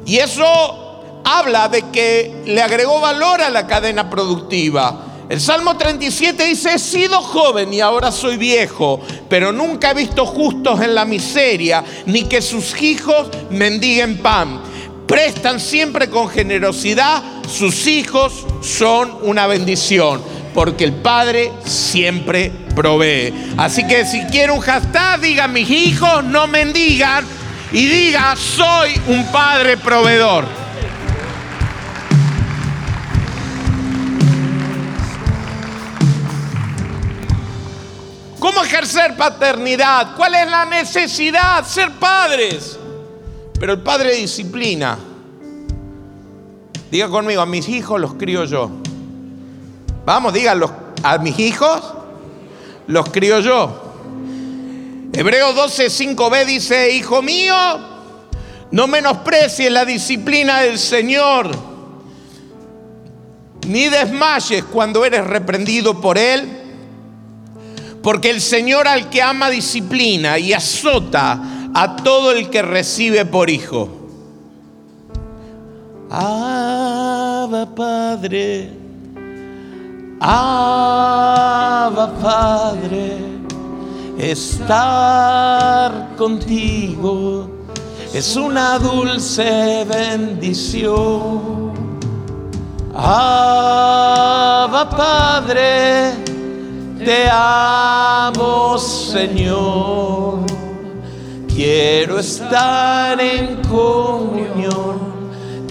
Y 0.06 0.16
eso 0.16 1.22
habla 1.24 1.68
de 1.68 1.82
que 1.90 2.42
le 2.46 2.62
agregó 2.62 3.00
valor 3.00 3.42
a 3.42 3.50
la 3.50 3.66
cadena 3.66 4.08
productiva. 4.08 5.05
El 5.28 5.40
Salmo 5.40 5.76
37 5.76 6.44
dice, 6.44 6.74
he 6.74 6.78
sido 6.78 7.20
joven 7.20 7.74
y 7.74 7.80
ahora 7.80 8.12
soy 8.12 8.36
viejo, 8.36 9.00
pero 9.28 9.50
nunca 9.52 9.90
he 9.90 9.94
visto 9.94 10.24
justos 10.24 10.80
en 10.80 10.94
la 10.94 11.04
miseria, 11.04 11.82
ni 12.06 12.24
que 12.24 12.40
sus 12.40 12.80
hijos 12.80 13.28
mendiguen 13.50 14.18
pan. 14.18 14.60
Prestan 15.08 15.58
siempre 15.58 16.08
con 16.10 16.28
generosidad, 16.28 17.22
sus 17.48 17.88
hijos 17.88 18.46
son 18.62 19.18
una 19.22 19.48
bendición, 19.48 20.22
porque 20.54 20.84
el 20.84 20.92
Padre 20.92 21.50
siempre 21.64 22.52
provee. 22.76 23.32
Así 23.56 23.84
que 23.86 24.04
si 24.04 24.22
quiere 24.26 24.52
un 24.52 24.60
hashtag, 24.60 25.20
diga, 25.20 25.48
mis 25.48 25.68
hijos 25.68 26.22
no 26.22 26.46
mendigan, 26.46 27.26
y 27.72 27.86
diga, 27.86 28.36
soy 28.36 29.00
un 29.08 29.26
padre 29.32 29.76
proveedor. 29.76 30.65
¿Cómo 38.46 38.62
ejercer 38.62 39.16
paternidad? 39.16 40.14
¿Cuál 40.14 40.36
es 40.36 40.48
la 40.48 40.64
necesidad? 40.64 41.66
Ser 41.66 41.90
padres. 41.94 42.78
Pero 43.58 43.72
el 43.72 43.80
padre 43.80 44.14
disciplina. 44.14 44.96
Diga 46.88 47.08
conmigo, 47.08 47.42
a 47.42 47.46
mis 47.46 47.68
hijos 47.68 48.00
los 48.00 48.14
crío 48.14 48.44
yo. 48.44 48.70
Vamos, 50.04 50.32
díganlo, 50.32 50.72
a 51.02 51.18
mis 51.18 51.36
hijos 51.40 51.92
los 52.86 53.10
crío 53.10 53.40
yo. 53.40 53.82
Hebreo 55.12 55.52
12, 55.52 55.88
5b 55.88 56.44
dice, 56.44 56.92
hijo 56.92 57.22
mío, 57.22 57.56
no 58.70 58.86
menosprecies 58.86 59.72
la 59.72 59.84
disciplina 59.84 60.60
del 60.60 60.78
Señor, 60.78 61.50
ni 63.66 63.88
desmayes 63.88 64.62
cuando 64.62 65.04
eres 65.04 65.26
reprendido 65.26 66.00
por 66.00 66.16
Él, 66.16 66.65
porque 68.06 68.30
el 68.30 68.40
Señor 68.40 68.86
al 68.86 69.10
que 69.10 69.20
ama 69.20 69.50
disciplina 69.50 70.38
y 70.38 70.52
azota 70.52 71.40
a 71.74 71.96
todo 71.96 72.30
el 72.30 72.50
que 72.50 72.62
recibe 72.62 73.24
por 73.24 73.50
hijo. 73.50 73.88
Abba 76.08 77.66
Padre, 77.74 78.70
Abba 80.20 82.14
Padre, 82.22 83.16
estar 84.18 86.14
contigo 86.16 87.50
es 88.14 88.36
una 88.36 88.78
dulce 88.78 89.84
bendición. 89.84 91.72
Abba 92.94 94.88
Padre, 94.90 96.25
te 97.06 97.28
amo 97.30 98.76
Señor, 98.78 100.40
quiero 101.46 102.18
estar 102.18 103.20
en 103.20 103.62
comunión, 103.62 104.98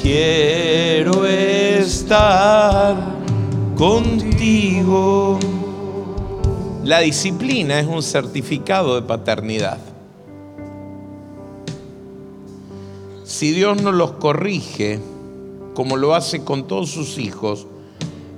quiero 0.01 1.25
estar 1.25 2.95
contigo. 3.77 5.37
La 6.85 6.99
disciplina 6.99 7.81
es 7.81 7.87
un 7.87 8.01
certificado 8.01 8.95
de 8.95 9.01
paternidad. 9.01 9.79
Si 13.25 13.51
Dios 13.51 13.81
no 13.81 13.91
los 13.91 14.13
corrige, 14.13 15.01
como 15.73 15.97
lo 15.97 16.15
hace 16.15 16.45
con 16.45 16.65
todos 16.65 16.91
sus 16.91 17.17
hijos, 17.17 17.67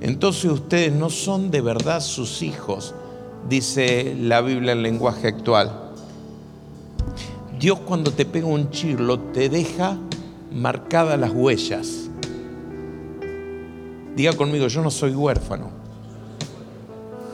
entonces 0.00 0.50
ustedes 0.50 0.92
no 0.92 1.10
son 1.10 1.50
de 1.50 1.60
verdad 1.60 2.00
sus 2.00 2.42
hijos, 2.42 2.94
dice 3.48 4.16
la 4.18 4.40
Biblia 4.40 4.72
en 4.72 4.82
lenguaje 4.82 5.28
actual. 5.28 5.88
Dios 7.58 7.80
cuando 7.80 8.12
te 8.12 8.24
pega 8.24 8.46
un 8.46 8.70
chirlo 8.70 9.18
te 9.18 9.48
deja 9.48 9.98
marcadas 10.52 11.18
las 11.18 11.32
huellas. 11.32 12.08
Diga 14.14 14.32
conmigo, 14.34 14.68
yo 14.68 14.82
no 14.82 14.90
soy 14.90 15.12
huérfano. 15.12 15.70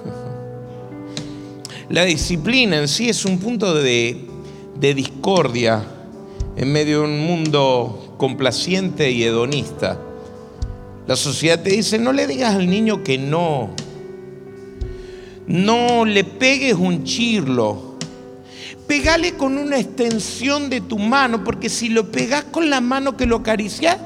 La 1.89 2.05
disciplina 2.05 2.79
en 2.79 2.89
sí 2.89 3.09
es 3.09 3.25
un 3.25 3.39
punto 3.39 3.75
de, 3.75 4.27
de 4.79 4.95
discordia 4.95 5.83
en 6.57 6.73
medio 6.73 7.01
de 7.01 7.05
un 7.07 7.21
mundo 7.21 8.15
complaciente 8.17 9.11
y 9.11 9.25
hedonista. 9.25 9.99
La 11.07 11.17
sociedad 11.17 11.63
te 11.63 11.71
dice, 11.71 11.99
no 11.99 12.13
le 12.13 12.27
digas 12.27 12.55
al 12.55 12.69
niño 12.69 13.03
que 13.03 13.19
no. 13.19 13.71
No 15.47 16.05
le 16.05 16.25
pegues 16.25 16.75
un 16.75 17.05
chirlo. 17.05 17.95
Pegale 18.87 19.35
con 19.35 19.59
una 19.59 19.79
extensión 19.79 20.71
de 20.71 20.81
tu 20.81 20.99
mano, 20.99 21.45
porque 21.45 21.69
si 21.69 21.89
lo 21.89 22.11
pegas 22.11 22.45
con 22.45 22.71
la 22.71 22.81
mano 22.81 23.17
que 23.17 23.27
lo 23.27 23.37
acaricias, 23.37 23.99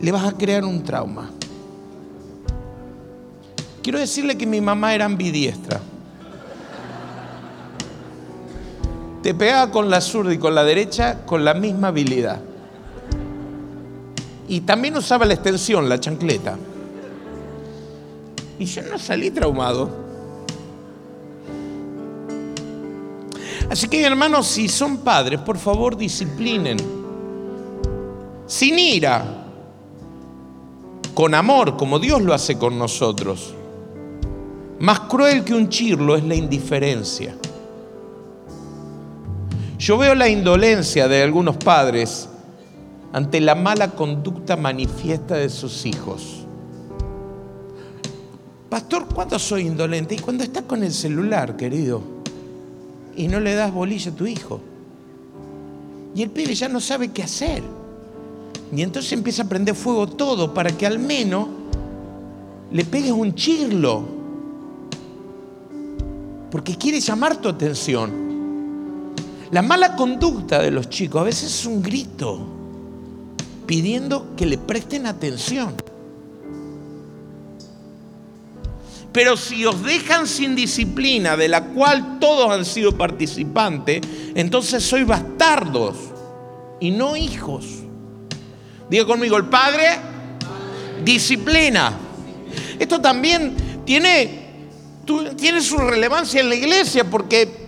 le 0.00 0.12
vas 0.12 0.24
a 0.24 0.36
crear 0.36 0.64
un 0.64 0.82
trauma. 0.82 1.30
Quiero 3.82 3.98
decirle 3.98 4.36
que 4.36 4.46
mi 4.46 4.60
mamá 4.60 4.94
era 4.94 5.04
ambidiestra. 5.04 5.80
Te 9.22 9.34
pegaba 9.34 9.70
con 9.70 9.88
la 9.88 10.02
zurda 10.02 10.34
y 10.34 10.38
con 10.38 10.54
la 10.54 10.64
derecha 10.64 11.24
con 11.24 11.44
la 11.44 11.54
misma 11.54 11.88
habilidad. 11.88 12.40
Y 14.48 14.60
también 14.60 14.96
usaba 14.96 15.24
la 15.24 15.34
extensión, 15.34 15.88
la 15.88 15.98
chancleta. 15.98 16.58
Y 18.58 18.64
yo 18.66 18.82
no 18.82 18.98
salí 18.98 19.30
traumado. 19.30 20.04
Así 23.70 23.88
que 23.88 24.02
hermanos, 24.04 24.46
si 24.46 24.68
son 24.68 24.98
padres, 24.98 25.40
por 25.40 25.56
favor 25.56 25.96
disciplinen. 25.96 26.76
Sin 28.46 28.78
ira, 28.78 29.44
con 31.14 31.34
amor, 31.34 31.76
como 31.76 31.98
Dios 31.98 32.20
lo 32.20 32.34
hace 32.34 32.58
con 32.58 32.78
nosotros. 32.78 33.54
Más 34.80 35.00
cruel 35.00 35.44
que 35.44 35.54
un 35.54 35.68
chirlo 35.68 36.16
es 36.16 36.24
la 36.24 36.34
indiferencia. 36.34 37.34
Yo 39.78 39.96
veo 39.96 40.14
la 40.14 40.28
indolencia 40.28 41.08
de 41.08 41.22
algunos 41.22 41.56
padres 41.56 42.28
ante 43.14 43.40
la 43.40 43.54
mala 43.54 43.92
conducta 43.92 44.56
manifiesta 44.56 45.36
de 45.36 45.48
sus 45.48 45.86
hijos. 45.86 46.44
Pastor, 48.68 49.06
¿cuándo 49.06 49.38
soy 49.38 49.68
indolente? 49.68 50.16
Y 50.16 50.18
cuando 50.18 50.42
estás 50.42 50.64
con 50.64 50.82
el 50.82 50.92
celular, 50.92 51.56
querido, 51.56 52.02
y 53.14 53.28
no 53.28 53.38
le 53.38 53.54
das 53.54 53.72
bolilla 53.72 54.10
a 54.10 54.14
tu 54.16 54.26
hijo. 54.26 54.60
Y 56.12 56.24
el 56.24 56.30
pibe 56.30 56.56
ya 56.56 56.68
no 56.68 56.80
sabe 56.80 57.12
qué 57.12 57.22
hacer. 57.22 57.62
Y 58.74 58.82
entonces 58.82 59.12
empieza 59.12 59.44
a 59.44 59.48
prender 59.48 59.76
fuego 59.76 60.08
todo 60.08 60.52
para 60.52 60.76
que 60.76 60.84
al 60.84 60.98
menos 60.98 61.46
le 62.72 62.84
pegues 62.84 63.12
un 63.12 63.32
chirlo. 63.36 64.02
Porque 66.50 66.74
quiere 66.74 66.98
llamar 66.98 67.36
tu 67.36 67.48
atención. 67.48 68.10
La 69.52 69.62
mala 69.62 69.94
conducta 69.94 70.60
de 70.60 70.72
los 70.72 70.88
chicos 70.88 71.20
a 71.20 71.24
veces 71.24 71.60
es 71.60 71.64
un 71.64 71.80
grito 71.80 72.53
pidiendo 73.66 74.34
que 74.36 74.46
le 74.46 74.58
presten 74.58 75.06
atención. 75.06 75.74
Pero 79.12 79.36
si 79.36 79.64
os 79.64 79.84
dejan 79.84 80.26
sin 80.26 80.56
disciplina, 80.56 81.36
de 81.36 81.48
la 81.48 81.66
cual 81.66 82.18
todos 82.18 82.50
han 82.50 82.64
sido 82.64 82.98
participantes, 82.98 84.00
entonces 84.34 84.82
sois 84.82 85.06
bastardos 85.06 85.96
y 86.80 86.90
no 86.90 87.16
hijos. 87.16 87.64
Diga 88.90 89.06
conmigo, 89.06 89.36
el 89.36 89.46
Padre 89.46 90.00
disciplina. 91.04 91.92
Esto 92.78 93.00
también 93.00 93.82
tiene, 93.84 94.48
tiene 95.36 95.60
su 95.60 95.78
relevancia 95.78 96.40
en 96.40 96.48
la 96.48 96.56
iglesia 96.56 97.04
porque 97.08 97.63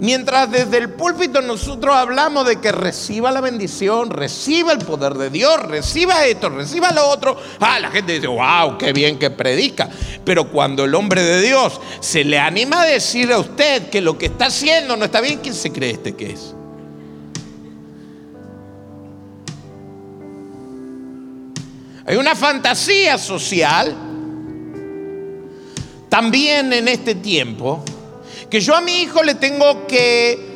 Mientras 0.00 0.48
desde 0.48 0.78
el 0.78 0.90
púlpito 0.90 1.40
nosotros 1.42 1.96
hablamos 1.96 2.46
de 2.46 2.60
que 2.60 2.70
reciba 2.70 3.32
la 3.32 3.40
bendición, 3.40 4.10
reciba 4.10 4.72
el 4.72 4.78
poder 4.78 5.14
de 5.14 5.28
Dios, 5.28 5.60
reciba 5.62 6.24
esto, 6.24 6.50
reciba 6.50 6.92
lo 6.92 7.08
otro, 7.08 7.36
ah, 7.58 7.80
la 7.80 7.90
gente 7.90 8.12
dice, 8.12 8.28
wow, 8.28 8.78
qué 8.78 8.92
bien 8.92 9.18
que 9.18 9.30
predica. 9.30 9.88
Pero 10.24 10.50
cuando 10.52 10.84
el 10.84 10.94
hombre 10.94 11.22
de 11.24 11.42
Dios 11.42 11.80
se 11.98 12.22
le 12.22 12.38
anima 12.38 12.82
a 12.82 12.86
decir 12.86 13.32
a 13.32 13.38
usted 13.40 13.90
que 13.90 14.00
lo 14.00 14.16
que 14.16 14.26
está 14.26 14.46
haciendo 14.46 14.96
no 14.96 15.04
está 15.04 15.20
bien, 15.20 15.40
¿quién 15.42 15.54
se 15.54 15.72
cree 15.72 15.90
este 15.90 16.14
que 16.14 16.30
es? 16.30 16.54
Hay 22.06 22.16
una 22.16 22.36
fantasía 22.36 23.18
social 23.18 23.96
también 26.08 26.72
en 26.72 26.86
este 26.86 27.16
tiempo 27.16 27.84
que 28.50 28.60
yo 28.60 28.74
a 28.74 28.80
mi 28.80 29.02
hijo 29.02 29.22
le 29.22 29.34
tengo 29.34 29.86
que 29.86 30.48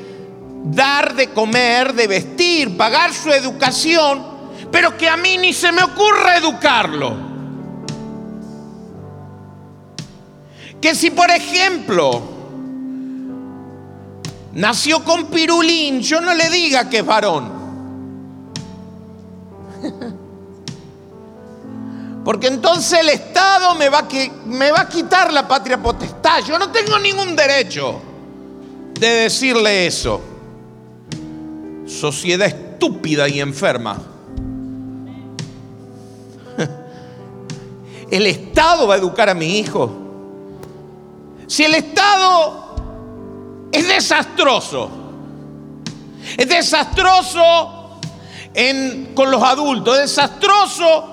dar 0.64 1.14
de 1.14 1.28
comer, 1.30 1.92
de 1.92 2.06
vestir, 2.06 2.76
pagar 2.76 3.12
su 3.12 3.30
educación, 3.30 4.24
pero 4.70 4.96
que 4.96 5.08
a 5.08 5.16
mí 5.16 5.36
ni 5.38 5.52
se 5.52 5.72
me 5.72 5.82
ocurra 5.82 6.36
educarlo. 6.36 7.32
Que 10.80 10.94
si, 10.94 11.10
por 11.10 11.30
ejemplo, 11.30 12.22
nació 14.52 15.04
con 15.04 15.26
pirulín, 15.26 16.00
yo 16.00 16.20
no 16.20 16.34
le 16.34 16.48
diga 16.50 16.88
que 16.88 16.98
es 16.98 17.06
varón. 17.06 17.52
Porque 22.24 22.46
entonces 22.46 23.00
el 23.00 23.08
Estado 23.08 23.74
me 23.74 23.88
va, 23.88 24.06
a, 24.78 24.88
quitar 24.88 25.32
la 25.32 25.48
patria 25.48 25.82
potestad. 25.82 26.40
Yo 26.46 26.58
no 26.58 26.70
tengo 26.70 26.98
ningún 26.98 27.34
derecho 27.34 28.00
de 28.98 29.08
decirle 29.08 29.86
eso. 29.86 30.20
sociedad 31.86 32.46
estúpida 32.46 33.28
y 33.28 33.40
enferma. 33.40 34.00
El 38.10 38.26
Estado 38.26 38.86
va 38.86 38.94
a 38.94 38.98
educar 38.98 39.28
a 39.28 39.34
mi 39.34 39.58
hijo. 39.58 39.98
Si 41.48 41.64
el 41.64 41.74
Estado 41.74 42.76
es 43.72 43.86
desastroso, 43.86 44.90
es 46.38 46.48
desastroso 46.48 47.98
con 49.14 49.30
los 49.30 49.42
adultos, 49.42 49.96
es 49.96 50.02
desastroso 50.02 51.11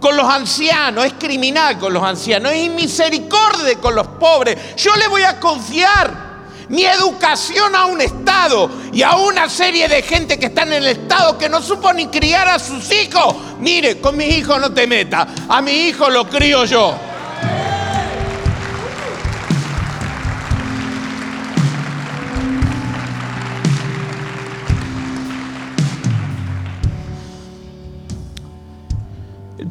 con 0.00 0.16
los 0.16 0.26
ancianos, 0.26 1.04
es 1.04 1.12
criminal 1.12 1.78
con 1.78 1.92
los 1.92 2.02
ancianos, 2.02 2.52
es 2.52 2.64
inmisericordia 2.64 3.78
con 3.80 3.94
los 3.94 4.06
pobres. 4.06 4.74
Yo 4.76 4.96
le 4.96 5.06
voy 5.08 5.22
a 5.22 5.38
confiar 5.38 6.30
mi 6.68 6.84
educación 6.84 7.74
a 7.74 7.86
un 7.86 8.00
Estado 8.00 8.70
y 8.92 9.02
a 9.02 9.16
una 9.16 9.48
serie 9.48 9.88
de 9.88 10.02
gente 10.02 10.38
que 10.38 10.46
está 10.46 10.62
en 10.62 10.72
el 10.74 10.86
Estado 10.86 11.36
que 11.36 11.48
no 11.48 11.60
supo 11.60 11.92
ni 11.92 12.06
criar 12.06 12.48
a 12.48 12.58
sus 12.58 12.90
hijos. 12.92 13.34
Mire, 13.58 14.00
con 14.00 14.16
mis 14.16 14.38
hijos 14.38 14.60
no 14.60 14.72
te 14.72 14.86
metas, 14.86 15.26
a 15.48 15.60
mi 15.60 15.72
hijo 15.72 16.08
lo 16.08 16.28
crío 16.28 16.64
yo. 16.64 17.09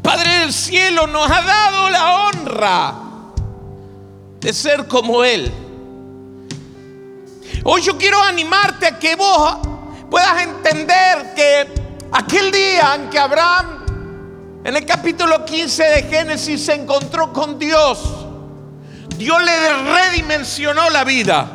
Padre 0.10 0.39
del 0.39 0.51
Cielo 0.51 1.05
nos 1.05 1.30
ha 1.30 1.43
dado 1.43 1.88
la 1.91 2.16
honra 2.16 2.95
de 4.39 4.51
ser 4.51 4.88
como 4.88 5.24
Él. 5.24 5.53
Hoy 7.64 7.84
yo 7.84 7.95
quiero 7.95 8.20
animarte 8.24 8.88
a 8.88 8.97
que 8.97 9.16
vos 9.16 9.60
puedas 10.10 10.41
entender 10.41 11.36
que 11.36 11.68
aquel 12.12 12.51
día 12.51 12.95
en 12.95 13.12
que 13.12 13.20
Abraham, 13.20 14.62
en 14.64 14.76
el 14.76 14.84
capítulo 14.84 15.45
15 15.45 15.84
de 15.84 16.01
Génesis, 16.01 16.66
se 16.66 16.74
encontró 16.74 17.32
con 17.32 17.60
Dios, 17.60 17.99
Dios 19.16 19.39
le 19.43 19.93
redimensionó 19.93 20.89
la 20.89 21.03
vida. 21.03 21.51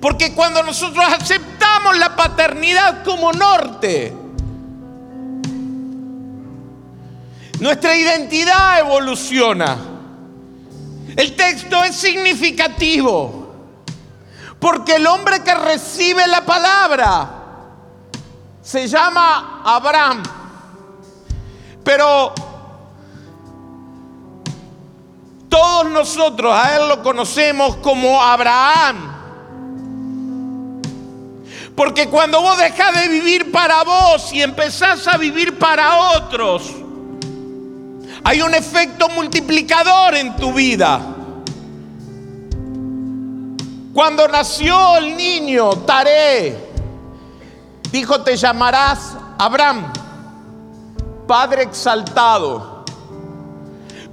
Porque 0.00 0.32
cuando 0.32 0.62
nosotros 0.62 1.04
aceptamos 1.08 1.98
la 1.98 2.14
paternidad 2.14 3.02
como 3.02 3.32
norte, 3.32 4.21
nuestra 7.62 7.94
identidad 7.94 8.80
evoluciona. 8.80 9.78
El 11.14 11.36
texto 11.36 11.84
es 11.84 11.94
significativo 11.94 13.54
porque 14.58 14.96
el 14.96 15.06
hombre 15.06 15.44
que 15.44 15.54
recibe 15.54 16.26
la 16.26 16.44
palabra 16.44 17.30
se 18.60 18.88
llama 18.88 19.62
Abraham. 19.64 20.24
Pero 21.84 22.34
todos 25.48 25.88
nosotros 25.88 26.52
a 26.52 26.76
él 26.76 26.88
lo 26.88 27.00
conocemos 27.00 27.76
como 27.76 28.20
Abraham. 28.20 29.12
Porque 31.76 32.08
cuando 32.08 32.40
vos 32.40 32.58
dejas 32.58 33.00
de 33.00 33.06
vivir 33.06 33.52
para 33.52 33.84
vos 33.84 34.32
y 34.32 34.42
empezás 34.42 35.06
a 35.06 35.16
vivir 35.16 35.60
para 35.60 36.16
otros, 36.16 36.81
hay 38.24 38.40
un 38.42 38.54
efecto 38.54 39.08
multiplicador 39.08 40.14
en 40.14 40.36
tu 40.36 40.52
vida. 40.52 41.00
Cuando 43.92 44.26
nació 44.28 44.96
el 44.96 45.16
niño, 45.16 45.70
Taré, 45.86 46.56
dijo, 47.90 48.22
te 48.22 48.36
llamarás 48.36 49.16
Abraham, 49.38 49.92
Padre 51.26 51.64
exaltado. 51.64 52.84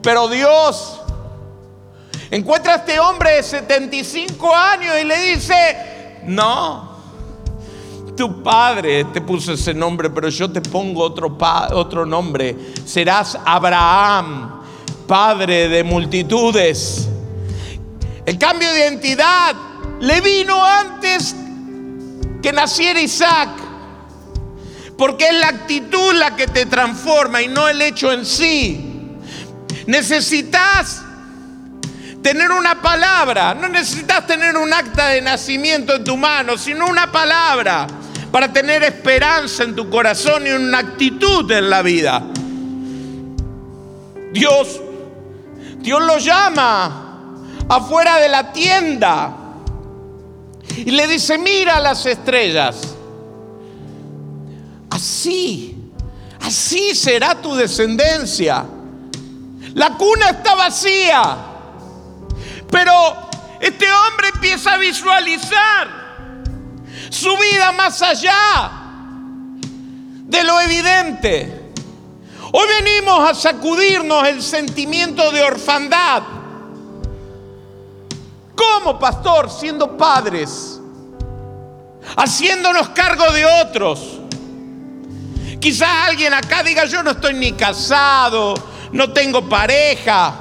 Pero 0.02 0.28
Dios 0.28 1.00
encuentra 2.32 2.74
a 2.74 2.76
este 2.78 3.00
hombre 3.00 3.36
de 3.36 3.44
75 3.44 4.56
años 4.56 4.96
y 5.02 5.04
le 5.06 5.18
dice, 5.34 6.20
no, 6.26 6.89
tu 8.20 8.44
padre 8.44 9.06
te 9.06 9.22
puso 9.22 9.54
ese 9.54 9.74
nombre, 9.74 10.10
pero 10.10 10.28
yo 10.28 10.52
te 10.52 10.60
pongo 10.60 11.04
otro, 11.04 11.38
otro 11.72 12.06
nombre. 12.06 12.54
Serás 12.84 13.38
Abraham, 13.46 14.60
padre 15.08 15.70
de 15.70 15.86
multitudes. 15.86 17.08
El 18.26 18.38
cambio 18.38 18.74
de 18.74 18.80
identidad 18.82 19.56
le 20.02 20.20
vino 20.20 20.62
antes 20.66 21.34
que 22.44 22.52
naciera 22.52 23.00
Isaac. 23.00 23.52
Porque 24.98 25.30
es 25.30 25.36
la 25.36 25.48
actitud 25.48 26.14
la 26.16 26.36
que 26.36 26.48
te 26.48 26.66
transforma 26.66 27.42
y 27.42 27.48
no 27.48 27.70
el 27.70 27.82
hecho 27.82 28.12
en 28.12 28.26
sí. 28.26 29.16
Necesitas 29.88 31.04
tener 32.22 32.52
una 32.52 32.82
palabra. 32.82 33.54
No 33.54 33.70
necesitas 33.70 34.28
tener 34.28 34.58
un 34.58 34.74
acta 34.74 35.08
de 35.08 35.22
nacimiento 35.22 35.96
en 35.96 36.04
tu 36.04 36.18
mano, 36.18 36.58
sino 36.58 36.86
una 36.86 37.10
palabra 37.10 37.88
para 38.32 38.52
tener 38.54 38.84
esperanza 38.84 39.64
en 39.64 39.76
tu 39.76 39.90
corazón 39.90 40.46
y 40.46 40.52
una 40.52 40.80
actitud 40.80 41.50
en 41.52 41.70
la 41.70 41.82
vida. 41.82 42.22
Dios, 44.32 44.80
Dios 45.80 46.02
lo 46.04 46.18
llama 46.20 47.08
afuera 47.68 48.18
de 48.18 48.30
la 48.30 48.52
tienda 48.52 49.36
y 50.78 50.92
le 50.92 51.08
dice, 51.08 51.38
mira 51.38 51.80
las 51.80 52.06
estrellas. 52.06 52.96
Así, 54.92 55.76
así 56.42 56.94
será 56.94 57.36
tu 57.36 57.56
descendencia. 57.56 58.66
La 59.74 59.98
cuna 59.98 60.30
está 60.30 60.56
vacía, 60.56 61.38
pero 62.70 62.94
este 63.60 63.86
hombre 63.92 64.30
empieza 64.34 64.74
a 64.74 64.78
visualizar 64.78 66.09
su 67.10 67.36
vida 67.38 67.72
más 67.72 68.02
allá 68.02 68.72
de 70.30 70.44
lo 70.44 70.60
evidente. 70.62 71.72
Hoy 72.52 72.68
venimos 72.82 73.30
a 73.30 73.36
sacudirnos 73.36 74.28
el 74.28 74.42
sentimiento 74.42 75.32
de 75.32 75.42
orfandad. 75.42 76.24
¿Cómo, 78.56 79.00
pastor? 79.00 79.50
Siendo 79.50 79.98
padres, 79.98 80.80
haciéndonos 82.16 82.90
cargo 82.90 83.32
de 83.32 83.46
otros. 83.46 84.20
Quizás 85.60 85.90
alguien 86.08 86.34
acá 86.34 86.64
diga, 86.64 86.86
yo 86.86 87.04
no 87.04 87.12
estoy 87.12 87.34
ni 87.34 87.52
casado, 87.52 88.56
no 88.92 89.12
tengo 89.12 89.48
pareja, 89.48 90.34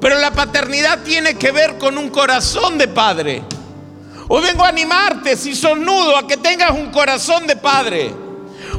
pero 0.00 0.18
la 0.18 0.30
paternidad 0.32 1.02
tiene 1.02 1.36
que 1.36 1.52
ver 1.52 1.78
con 1.78 1.96
un 1.98 2.08
corazón 2.08 2.78
de 2.78 2.88
padre. 2.88 3.42
Hoy 4.26 4.42
vengo 4.42 4.64
a 4.64 4.68
animarte 4.68 5.36
si 5.36 5.54
sos 5.54 5.78
nudo 5.78 6.16
a 6.16 6.26
que 6.26 6.38
tengas 6.38 6.70
un 6.70 6.90
corazón 6.90 7.46
de 7.46 7.56
padre. 7.56 8.10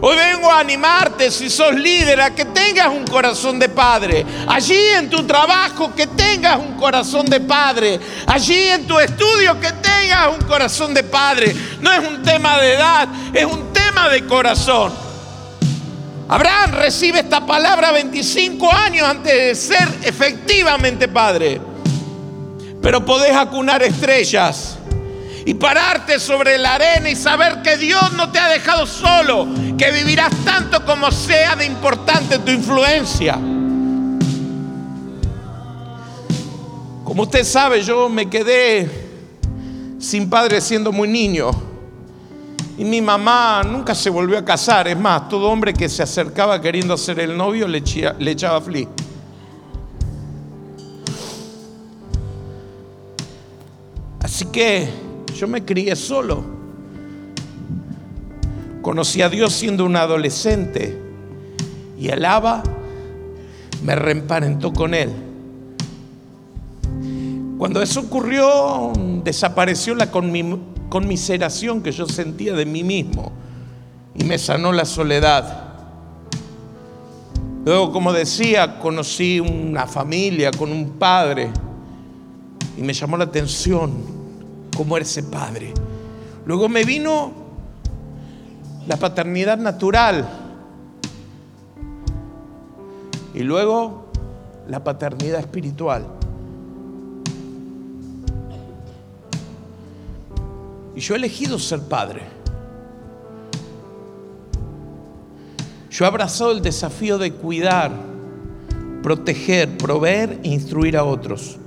Hoy 0.01 0.15
vengo 0.15 0.51
a 0.51 0.59
animarte 0.59 1.29
si 1.29 1.49
sos 1.51 1.73
líder 1.75 2.19
a 2.19 2.33
que 2.33 2.45
tengas 2.45 2.87
un 2.87 3.05
corazón 3.05 3.59
de 3.59 3.69
padre. 3.69 4.25
Allí 4.47 4.75
en 4.97 5.09
tu 5.09 5.23
trabajo 5.23 5.93
que 5.93 6.07
tengas 6.07 6.57
un 6.57 6.73
corazón 6.73 7.27
de 7.27 7.39
padre. 7.39 7.99
Allí 8.25 8.55
en 8.69 8.87
tu 8.87 8.99
estudio 8.99 9.59
que 9.59 9.71
tengas 9.71 10.29
un 10.35 10.47
corazón 10.47 10.93
de 10.95 11.03
padre. 11.03 11.55
No 11.79 11.91
es 11.91 11.99
un 11.99 12.23
tema 12.23 12.57
de 12.57 12.73
edad, 12.73 13.07
es 13.31 13.45
un 13.45 13.71
tema 13.71 14.09
de 14.09 14.25
corazón. 14.25 14.93
Abraham 16.27 16.71
recibe 16.71 17.19
esta 17.19 17.45
palabra 17.45 17.91
25 17.91 18.73
años 18.73 19.07
antes 19.07 19.31
de 19.31 19.53
ser 19.53 19.87
efectivamente 20.01 21.07
padre. 21.07 21.61
Pero 22.81 23.05
podés 23.05 23.35
acunar 23.35 23.83
estrellas 23.83 24.74
y 25.45 25.53
pararte 25.53 26.19
sobre 26.19 26.57
la 26.57 26.73
arena 26.73 27.07
y 27.07 27.15
saber 27.15 27.61
que 27.61 27.77
Dios 27.77 28.13
no 28.13 28.31
te 28.31 28.39
ha 28.39 28.49
dejado 28.49 28.87
solo, 28.87 29.47
que 29.77 29.91
vivirás 29.91 30.33
tanto 30.43 30.83
como 30.83 31.11
sea 31.11 31.55
de 31.55 31.65
importante 31.65 32.39
tu 32.39 32.49
influencia. 32.49 33.39
Como 37.03 37.21
usted 37.21 37.43
sabe, 37.43 37.83
yo 37.83 38.09
me 38.09 38.27
quedé 38.27 38.89
sin 39.99 40.27
padre 40.29 40.59
siendo 40.59 40.91
muy 40.91 41.07
niño. 41.07 41.51
Y 42.77 42.83
mi 42.83 42.99
mamá 42.99 43.63
nunca 43.63 43.95
se 43.95 44.09
volvió 44.09 44.37
a 44.39 44.43
casar. 44.43 44.87
Es 44.87 44.97
más, 44.97 45.29
todo 45.29 45.49
hombre 45.49 45.73
que 45.73 45.87
se 45.87 46.03
acercaba 46.03 46.59
queriendo 46.59 46.97
ser 46.97 47.19
el 47.19 47.37
novio 47.37 47.67
le, 47.67 47.83
echaba 48.31 48.59
fli. 48.59 48.87
Así 54.19 54.45
que 54.45 55.04
yo 55.35 55.47
me 55.47 55.63
crié 55.63 55.95
solo. 55.95 56.43
Conocí 58.81 59.21
a 59.21 59.29
Dios 59.29 59.53
siendo 59.53 59.85
un 59.85 59.95
adolescente 59.95 60.97
y 61.99 62.07
el 62.09 62.23
Abba 62.25 62.63
me 63.83 63.95
reemparentó 63.95 64.73
con 64.73 64.93
Él. 64.93 65.11
Cuando 67.57 67.81
eso 67.81 68.01
ocurrió, 68.01 68.91
desapareció 69.23 69.95
la 69.95 70.11
conmiseración 70.11 71.81
que 71.81 71.91
yo 71.91 72.05
sentía 72.05 72.53
de 72.53 72.65
mí 72.65 72.83
mismo 72.83 73.31
y 74.13 74.23
me 74.23 74.37
sanó 74.37 74.71
la 74.71 74.85
soledad. 74.85 75.63
Luego, 77.65 77.91
como 77.91 78.13
decía, 78.13 78.79
conocí 78.79 79.39
una 79.39 79.87
familia 79.87 80.51
con 80.51 80.71
un 80.71 80.91
padre 80.91 81.49
y 82.77 82.81
me 82.81 82.93
llamó 82.93 83.17
la 83.17 83.23
atención 83.23 84.14
era 84.83 84.99
ese 84.99 85.23
padre. 85.23 85.73
Luego 86.45 86.69
me 86.69 86.83
vino 86.83 87.31
la 88.87 88.97
paternidad 88.97 89.57
natural 89.57 90.27
y 93.33 93.39
luego 93.39 94.05
la 94.67 94.83
paternidad 94.83 95.39
espiritual. 95.39 96.05
Y 100.95 100.99
yo 101.01 101.13
he 101.13 101.17
elegido 101.17 101.59
ser 101.59 101.81
padre. 101.81 102.21
Yo 105.89 106.05
he 106.05 106.07
abrazado 106.07 106.51
el 106.51 106.61
desafío 106.61 107.17
de 107.17 107.33
cuidar, 107.33 107.91
proteger, 109.03 109.77
proveer 109.77 110.39
e 110.43 110.49
instruir 110.49 110.97
a 110.97 111.03
otros. 111.03 111.57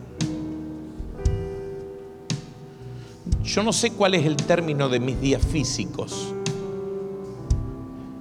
Yo 3.48 3.62
no 3.62 3.72
sé 3.72 3.92
cuál 3.92 4.14
es 4.14 4.26
el 4.26 4.36
término 4.36 4.90
de 4.90 5.00
mis 5.00 5.18
días 5.22 5.40
físicos, 5.40 6.34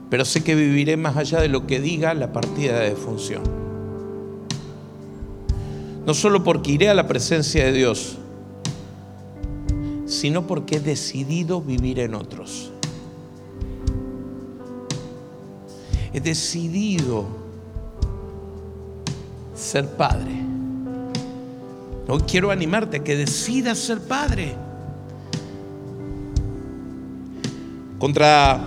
pero 0.09 0.23
sé 0.23 0.41
que 0.41 0.55
viviré 0.55 0.95
más 0.95 1.17
allá 1.17 1.41
de 1.41 1.49
lo 1.49 1.67
que 1.67 1.82
diga 1.82 2.13
la 2.13 2.32
partida 2.32 2.80
de 2.80 2.91
defunción. 2.91 3.43
No 6.05 6.13
solo 6.13 6.45
porque 6.45 6.71
iré 6.71 6.88
a 6.88 6.93
la 6.93 7.09
presencia 7.09 7.65
de 7.65 7.73
Dios, 7.73 8.17
sino 10.05 10.47
porque 10.47 10.78
he 10.78 10.80
decidido 10.80 11.59
vivir 11.61 11.99
en 11.99 12.15
otros. 12.15 12.71
He 16.13 16.21
decidido 16.21 17.25
ser 19.53 19.89
padre. 19.89 20.41
Hoy 22.07 22.21
quiero 22.21 22.49
animarte 22.49 22.97
a 22.97 23.03
que 23.03 23.17
decidas 23.17 23.78
ser 23.78 23.99
padre. 23.99 24.66
Contra 27.99 28.59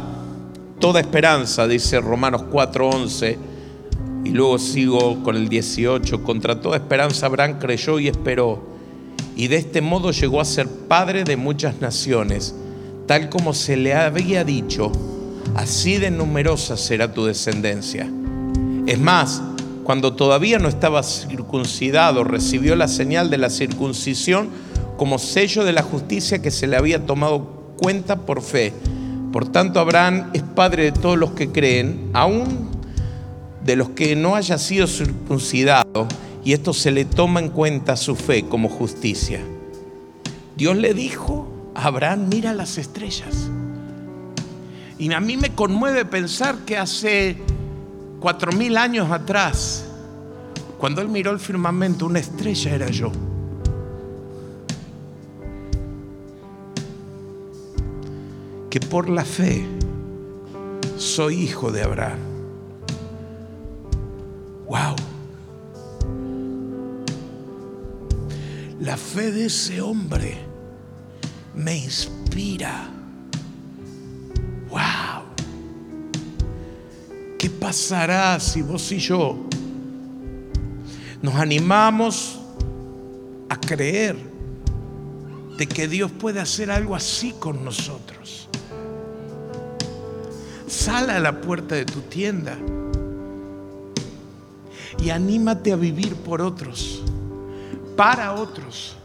toda 0.79 1.01
esperanza, 1.01 1.67
dice 1.67 2.01
Romanos 2.01 2.45
4:11, 2.51 3.39
y 4.25 4.31
luego 4.31 4.59
sigo 4.59 5.23
con 5.23 5.37
el 5.37 5.49
18, 5.49 6.23
contra 6.23 6.61
toda 6.61 6.77
esperanza 6.77 7.27
Abraham 7.27 7.59
creyó 7.59 7.99
y 7.99 8.09
esperó 8.09 8.71
y 9.41 9.49
de 9.49 9.57
este 9.57 9.81
modo 9.81 10.11
llegó 10.11 10.41
a 10.41 10.45
ser 10.45 10.69
padre 10.69 11.25
de 11.25 11.39
muchas 11.39 11.81
naciones, 11.81 12.55
tal 13.07 13.31
como 13.31 13.55
se 13.55 13.77
le 13.77 13.95
había 13.95 14.45
dicho, 14.45 14.93
así 15.55 15.97
de 15.97 16.11
numerosa 16.11 16.77
será 16.77 17.15
tu 17.15 17.25
descendencia. 17.25 18.07
Es 18.87 18.99
más, 18.99 19.43
cuando 19.83 20.13
todavía 20.13 20.59
no 20.59 20.69
estaba 20.69 21.03
circuncidado, 21.03 22.23
recibió 22.23 22.77
la 22.77 22.87
señal 22.87 23.31
de 23.31 23.39
la 23.39 23.49
circuncisión 23.49 24.51
como 24.99 25.19
sello 25.19 25.65
de 25.65 25.73
la 25.73 25.83
justicia 25.83 26.43
que 26.43 26.51
se 26.51 26.67
le 26.67 26.77
había 26.77 27.07
tomado 27.07 27.75
cuenta 27.79 28.17
por 28.27 28.43
fe. 28.43 28.75
Por 29.33 29.47
tanto, 29.49 29.79
Abraham 29.79 30.31
es 30.33 30.43
padre 30.43 30.85
de 30.85 30.93
todos 30.93 31.17
los 31.17 31.33
que 31.33 31.51
creen, 31.51 32.11
aún 32.13 32.69
de 33.65 33.77
los 33.77 33.91
que 33.91 34.17
no 34.17 34.35
haya 34.35 34.59
sido 34.59 34.87
circuncidado 34.87 36.09
y 36.45 36.53
esto 36.53 36.73
se 36.73 36.91
le 36.91 37.05
toma 37.05 37.41
en 37.41 37.51
cuenta 37.51 37.97
su 37.97 38.17
fe 38.17 38.47
como 38.47 38.69
justicia. 38.69 39.41
Dios 40.57 40.77
le 40.77 40.95
dijo 40.95 41.49
a 41.75 41.87
Abraham, 41.87 42.29
mira 42.29 42.53
las 42.55 42.79
estrellas. 42.79 43.49
Y 44.99 45.13
a 45.13 45.21
mí 45.21 45.37
me 45.37 45.55
conmueve 45.55 46.05
pensar 46.05 46.59
que 46.67 46.77
hace 46.77 47.37
cuatro 48.21 48.53
mil 48.53 48.77
años 48.77 49.11
atrás, 49.11 49.85
cuando 50.79 51.01
él 51.01 51.09
miró 51.09 51.31
el 51.31 51.39
firmamento, 51.39 52.07
una 52.07 52.19
estrella 52.19 52.75
era 52.75 52.91
yo. 52.91 53.13
Que 58.71 58.79
por 58.79 59.09
la 59.11 59.25
fe 59.25 59.67
soy 60.97 61.43
hijo 61.43 61.73
de 61.73 61.83
Abraham. 61.83 62.21
Wow. 64.69 64.95
La 68.79 68.97
fe 68.97 69.33
de 69.33 69.47
ese 69.47 69.81
hombre 69.81 70.39
me 71.57 71.79
inspira. 71.79 72.89
¡Wow! 74.69 75.25
¿Qué 77.37 77.51
pasará 77.51 78.39
si 78.39 78.63
vos 78.63 78.93
y 78.93 78.99
yo 78.99 79.37
nos 81.21 81.35
animamos 81.35 82.39
a 83.49 83.59
creer 83.59 84.17
de 85.59 85.67
que 85.67 85.89
Dios 85.89 86.13
puede 86.13 86.39
hacer 86.39 86.71
algo 86.71 86.95
así 86.95 87.33
con 87.33 87.65
nosotros? 87.65 88.40
Sal 90.71 91.11
a 91.11 91.19
la 91.19 91.41
puerta 91.41 91.75
de 91.75 91.85
tu 91.85 92.01
tienda 92.03 92.57
y 95.03 95.11
anímate 95.11 95.73
a 95.73 95.77
vivir 95.77 96.15
por 96.15 96.41
otros 96.41 97.03
para 97.97 98.35
otros, 98.35 98.97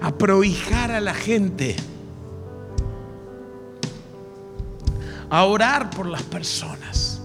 a 0.00 0.10
prohijar 0.12 0.90
a 0.92 1.00
la 1.02 1.12
gente, 1.12 1.76
a 5.28 5.44
orar 5.44 5.90
por 5.90 6.06
las 6.06 6.22
personas. 6.22 7.20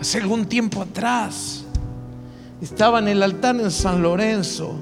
Hace 0.00 0.18
algún 0.18 0.46
tiempo 0.46 0.80
atrás 0.80 1.64
estaba 2.62 2.98
en 3.00 3.08
el 3.08 3.22
altar 3.22 3.56
en 3.56 3.70
San 3.70 4.00
Lorenzo, 4.00 4.80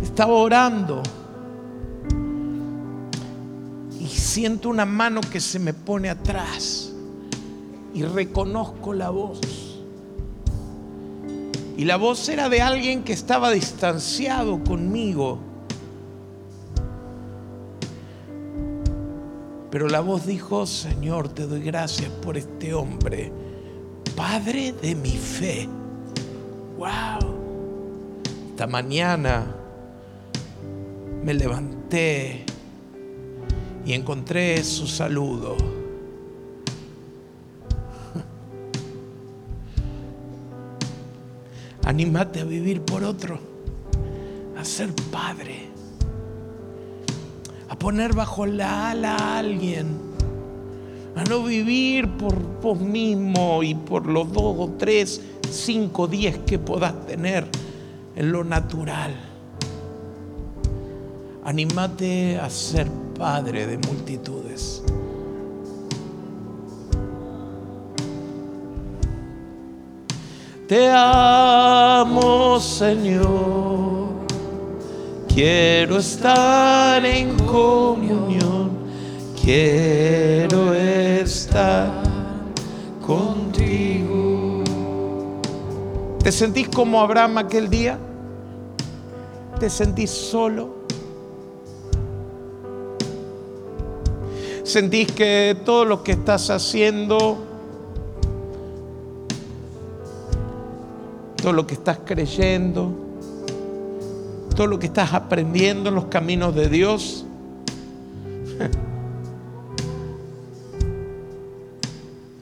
estaba 0.00 0.34
orando 0.34 1.02
siento 4.32 4.70
una 4.70 4.86
mano 4.86 5.20
que 5.20 5.40
se 5.40 5.58
me 5.58 5.74
pone 5.74 6.08
atrás 6.08 6.90
y 7.92 8.02
reconozco 8.02 8.94
la 8.94 9.10
voz. 9.10 9.38
Y 11.76 11.84
la 11.84 11.96
voz 11.96 12.26
era 12.30 12.48
de 12.48 12.62
alguien 12.62 13.04
que 13.04 13.12
estaba 13.12 13.50
distanciado 13.50 14.64
conmigo. 14.64 15.38
Pero 19.70 19.90
la 19.90 20.00
voz 20.00 20.24
dijo, 20.24 20.64
Señor, 20.64 21.28
te 21.28 21.46
doy 21.46 21.60
gracias 21.60 22.08
por 22.08 22.38
este 22.38 22.72
hombre, 22.72 23.30
Padre 24.16 24.72
de 24.72 24.94
mi 24.94 25.10
fe. 25.10 25.68
¡Wow! 26.78 27.34
Esta 28.48 28.66
mañana 28.66 29.44
me 31.22 31.34
levanté 31.34 32.46
y 33.84 33.94
encontré 33.94 34.62
su 34.62 34.86
saludo. 34.86 35.56
Anímate 41.84 42.40
a 42.40 42.44
vivir 42.44 42.82
por 42.82 43.02
otro, 43.04 43.38
a 44.56 44.64
ser 44.64 44.94
padre, 45.10 45.68
a 47.68 47.76
poner 47.76 48.14
bajo 48.14 48.46
la 48.46 48.90
ala 48.90 49.16
a 49.16 49.38
alguien, 49.38 49.88
a 51.16 51.24
no 51.24 51.42
vivir 51.42 52.08
por 52.16 52.40
vos 52.60 52.80
mismo 52.80 53.62
y 53.62 53.74
por 53.74 54.06
los 54.06 54.32
dos 54.32 54.56
o 54.58 54.70
tres, 54.78 55.20
cinco, 55.50 56.06
diez 56.06 56.38
que 56.38 56.58
puedas 56.58 57.06
tener 57.06 57.46
en 58.14 58.32
lo 58.32 58.44
natural. 58.44 59.14
Anímate 61.44 62.38
a 62.38 62.48
ser 62.48 62.86
padre 63.22 63.68
de 63.68 63.78
multitudes. 63.78 64.82
Te 70.66 70.90
amo, 70.90 72.58
Señor. 72.58 74.08
Quiero 75.28 75.98
estar 75.98 77.06
en 77.06 77.38
comunión. 77.46 78.72
Quiero 79.40 80.74
estar 80.74 81.92
contigo. 83.06 84.64
¿Te 86.18 86.32
sentís 86.32 86.68
como 86.70 87.00
Abraham 87.00 87.38
aquel 87.38 87.70
día? 87.70 87.96
¿Te 89.60 89.70
sentís 89.70 90.10
solo? 90.10 90.81
¿Sentís 94.72 95.12
que 95.12 95.54
todo 95.66 95.84
lo 95.84 96.02
que 96.02 96.12
estás 96.12 96.48
haciendo 96.48 97.52
todo 101.42 101.52
lo 101.52 101.66
que 101.66 101.74
estás 101.74 101.98
creyendo, 102.04 102.92
todo 104.54 104.68
lo 104.68 104.78
que 104.78 104.86
estás 104.86 105.12
aprendiendo 105.12 105.88
en 105.88 105.96
los 105.96 106.04
caminos 106.04 106.54
de 106.54 106.68
Dios. 106.68 107.26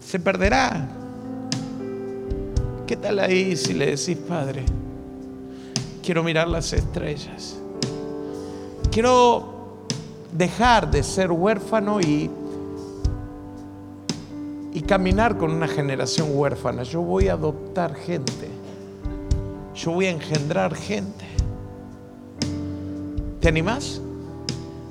Se 0.06 0.20
perderá. 0.20 0.86
¿Qué 2.86 2.96
tal 2.96 3.20
ahí 3.20 3.56
si 3.56 3.72
le 3.72 3.96
decís, 3.96 4.18
Padre, 4.28 4.66
quiero 6.04 6.22
mirar 6.22 6.46
las 6.48 6.74
estrellas? 6.74 7.58
Quiero 8.90 9.59
dejar 10.32 10.90
de 10.90 11.02
ser 11.02 11.30
huérfano 11.30 12.00
y, 12.00 12.30
y 14.72 14.82
caminar 14.82 15.36
con 15.36 15.50
una 15.50 15.68
generación 15.68 16.28
huérfana. 16.32 16.82
Yo 16.82 17.02
voy 17.02 17.28
a 17.28 17.34
adoptar 17.34 17.94
gente. 17.94 18.48
Yo 19.74 19.92
voy 19.92 20.06
a 20.06 20.10
engendrar 20.10 20.74
gente. 20.74 21.24
¿Te 23.40 23.48
animás? 23.48 24.00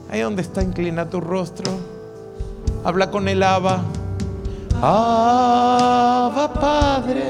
Ahí 0.10 0.22
donde 0.22 0.42
está, 0.42 0.64
inclina 0.64 1.10
tu 1.10 1.22
rostro. 1.22 1.72
Habla 2.84 3.12
con 3.12 3.28
el 3.28 3.44
Abba. 3.44 3.84
Abba 4.82 6.54
Padre, 6.54 7.24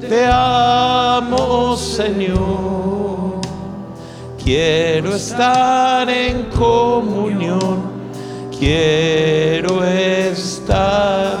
te 0.00 0.24
amo 0.30 1.76
Señor. 1.76 3.01
Quiero 4.44 5.14
estar 5.14 6.08
en 6.10 6.44
comunión. 6.50 7.82
Quiero 8.58 9.84
estar 9.84 11.38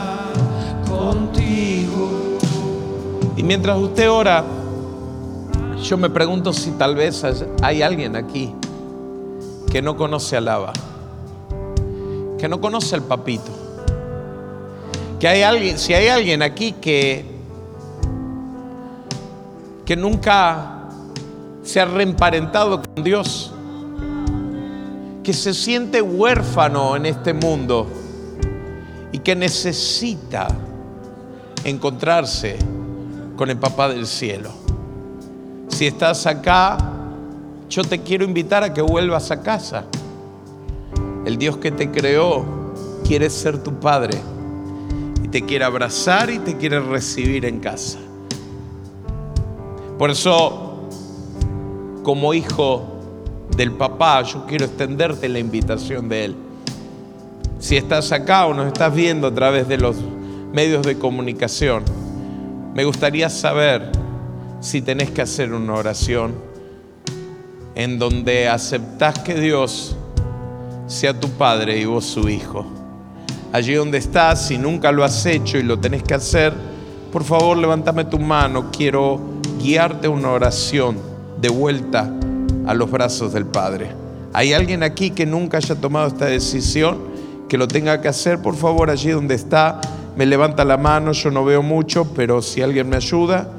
contigo. 0.88 2.38
Y 3.36 3.42
mientras 3.42 3.76
usted 3.78 4.10
ora, 4.10 4.44
yo 5.82 5.96
me 5.96 6.10
pregunto 6.10 6.52
si 6.52 6.70
tal 6.72 6.94
vez 6.94 7.24
hay 7.62 7.82
alguien 7.82 8.14
aquí 8.14 8.54
que 9.70 9.82
no 9.82 9.96
conoce 9.96 10.36
al 10.36 10.48
Abba, 10.48 10.72
que 12.38 12.48
no 12.48 12.60
conoce 12.60 12.94
al 12.94 13.02
papito, 13.02 13.50
que 15.18 15.26
hay 15.26 15.42
alguien, 15.42 15.78
si 15.78 15.94
hay 15.94 16.08
alguien 16.08 16.42
aquí 16.42 16.72
que 16.72 17.32
que 19.84 19.96
nunca 19.96 20.71
se 21.62 21.80
ha 21.80 21.84
reemparentado 21.84 22.82
con 22.82 23.04
Dios, 23.04 23.52
que 25.22 25.32
se 25.32 25.54
siente 25.54 26.02
huérfano 26.02 26.96
en 26.96 27.06
este 27.06 27.32
mundo 27.32 27.86
y 29.12 29.18
que 29.18 29.36
necesita 29.36 30.48
encontrarse 31.64 32.56
con 33.36 33.50
el 33.50 33.56
papá 33.56 33.88
del 33.88 34.06
cielo. 34.06 34.50
Si 35.68 35.86
estás 35.86 36.26
acá, 36.26 36.76
yo 37.68 37.84
te 37.84 38.00
quiero 38.00 38.24
invitar 38.24 38.62
a 38.64 38.74
que 38.74 38.82
vuelvas 38.82 39.30
a 39.30 39.42
casa. 39.42 39.84
El 41.24 41.38
Dios 41.38 41.56
que 41.58 41.70
te 41.70 41.90
creó 41.90 42.44
quiere 43.06 43.30
ser 43.30 43.62
tu 43.62 43.78
Padre 43.78 44.18
y 45.22 45.28
te 45.28 45.42
quiere 45.42 45.64
abrazar 45.64 46.30
y 46.30 46.38
te 46.40 46.56
quiere 46.56 46.80
recibir 46.80 47.46
en 47.46 47.60
casa. 47.60 47.98
Por 49.98 50.10
eso, 50.10 50.71
como 52.02 52.34
hijo 52.34 52.82
del 53.56 53.72
papá, 53.72 54.22
yo 54.22 54.44
quiero 54.46 54.64
extenderte 54.64 55.28
la 55.28 55.38
invitación 55.38 56.08
de 56.08 56.24
Él. 56.26 56.36
Si 57.58 57.76
estás 57.76 58.10
acá 58.12 58.46
o 58.46 58.54
nos 58.54 58.66
estás 58.66 58.94
viendo 58.94 59.28
a 59.28 59.34
través 59.34 59.68
de 59.68 59.78
los 59.78 59.96
medios 60.52 60.84
de 60.84 60.98
comunicación, 60.98 61.84
me 62.74 62.84
gustaría 62.84 63.30
saber 63.30 63.92
si 64.60 64.82
tenés 64.82 65.10
que 65.10 65.22
hacer 65.22 65.52
una 65.52 65.74
oración 65.74 66.34
en 67.74 67.98
donde 67.98 68.48
aceptás 68.48 69.18
que 69.20 69.34
Dios 69.34 69.96
sea 70.86 71.18
tu 71.18 71.28
Padre 71.30 71.78
y 71.78 71.84
vos 71.84 72.04
su 72.04 72.28
Hijo. 72.28 72.66
Allí 73.52 73.74
donde 73.74 73.98
estás, 73.98 74.46
si 74.46 74.56
nunca 74.56 74.90
lo 74.92 75.04
has 75.04 75.24
hecho 75.26 75.58
y 75.58 75.62
lo 75.62 75.78
tenés 75.78 76.02
que 76.02 76.14
hacer, 76.14 76.54
por 77.12 77.22
favor 77.22 77.56
levántame 77.56 78.06
tu 78.06 78.18
mano. 78.18 78.70
Quiero 78.70 79.20
guiarte 79.60 80.06
a 80.06 80.10
una 80.10 80.30
oración 80.30 81.11
de 81.42 81.48
vuelta 81.48 82.08
a 82.66 82.72
los 82.72 82.88
brazos 82.90 83.32
del 83.32 83.44
Padre. 83.44 83.90
¿Hay 84.32 84.52
alguien 84.52 84.84
aquí 84.84 85.10
que 85.10 85.26
nunca 85.26 85.58
haya 85.58 85.74
tomado 85.74 86.06
esta 86.06 86.26
decisión? 86.26 86.98
Que 87.48 87.58
lo 87.58 87.66
tenga 87.66 88.00
que 88.00 88.08
hacer, 88.08 88.40
por 88.40 88.54
favor, 88.54 88.88
allí 88.88 89.10
donde 89.10 89.34
está, 89.34 89.80
me 90.16 90.24
levanta 90.24 90.64
la 90.64 90.76
mano. 90.76 91.10
Yo 91.12 91.30
no 91.32 91.44
veo 91.44 91.60
mucho, 91.62 92.06
pero 92.14 92.40
si 92.40 92.62
alguien 92.62 92.88
me 92.88 92.96
ayuda. 92.96 93.50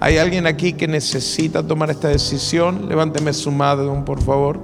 ¿Hay 0.00 0.18
alguien 0.18 0.46
aquí 0.46 0.72
que 0.72 0.88
necesita 0.88 1.62
tomar 1.62 1.90
esta 1.90 2.08
decisión? 2.08 2.88
Levánteme 2.88 3.32
su 3.32 3.52
mano, 3.52 4.04
por 4.04 4.20
favor. 4.20 4.58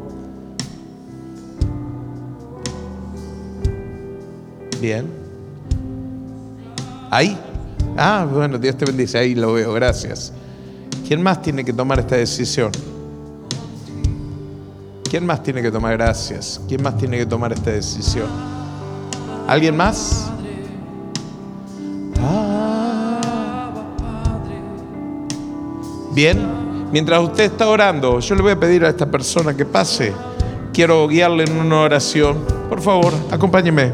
Bien. 4.81 5.07
¿Ahí? 7.11 7.39
Ah, 7.97 8.27
bueno, 8.31 8.59
Dios 8.59 8.77
te 8.77 8.85
bendice. 8.87 9.19
Ahí 9.19 9.35
lo 9.35 9.53
veo, 9.53 9.73
gracias. 9.73 10.33
¿Quién 11.07 11.23
más 11.23 11.41
tiene 11.41 11.65
que 11.65 11.73
tomar 11.73 12.01
esta 12.01 12.17
decisión? 12.17 12.73
¿Quién 15.09 15.25
más 15.25 15.41
tiene 15.41 15.63
que 15.63 15.71
tomar 15.71 15.97
gracias? 15.97 16.61
¿Quién 16.67 16.83
más 16.83 16.99
tiene 16.99 17.17
que 17.17 17.27
tomar 17.27 17.53
esta 17.53 17.71
decisión? 17.71 18.27
¿Alguien 19.47 19.77
más? 19.77 20.33
Bien, 26.13 26.89
mientras 26.91 27.23
usted 27.23 27.45
está 27.45 27.69
orando, 27.69 28.19
yo 28.19 28.35
le 28.35 28.43
voy 28.43 28.53
a 28.53 28.59
pedir 28.59 28.85
a 28.85 28.89
esta 28.89 29.07
persona 29.07 29.57
que 29.57 29.65
pase. 29.65 30.13
Quiero 30.73 31.07
guiarle 31.07 31.45
en 31.45 31.57
una 31.57 31.83
oración. 31.83 32.39
Por 32.69 32.81
favor, 32.81 33.13
acompáñeme. 33.31 33.93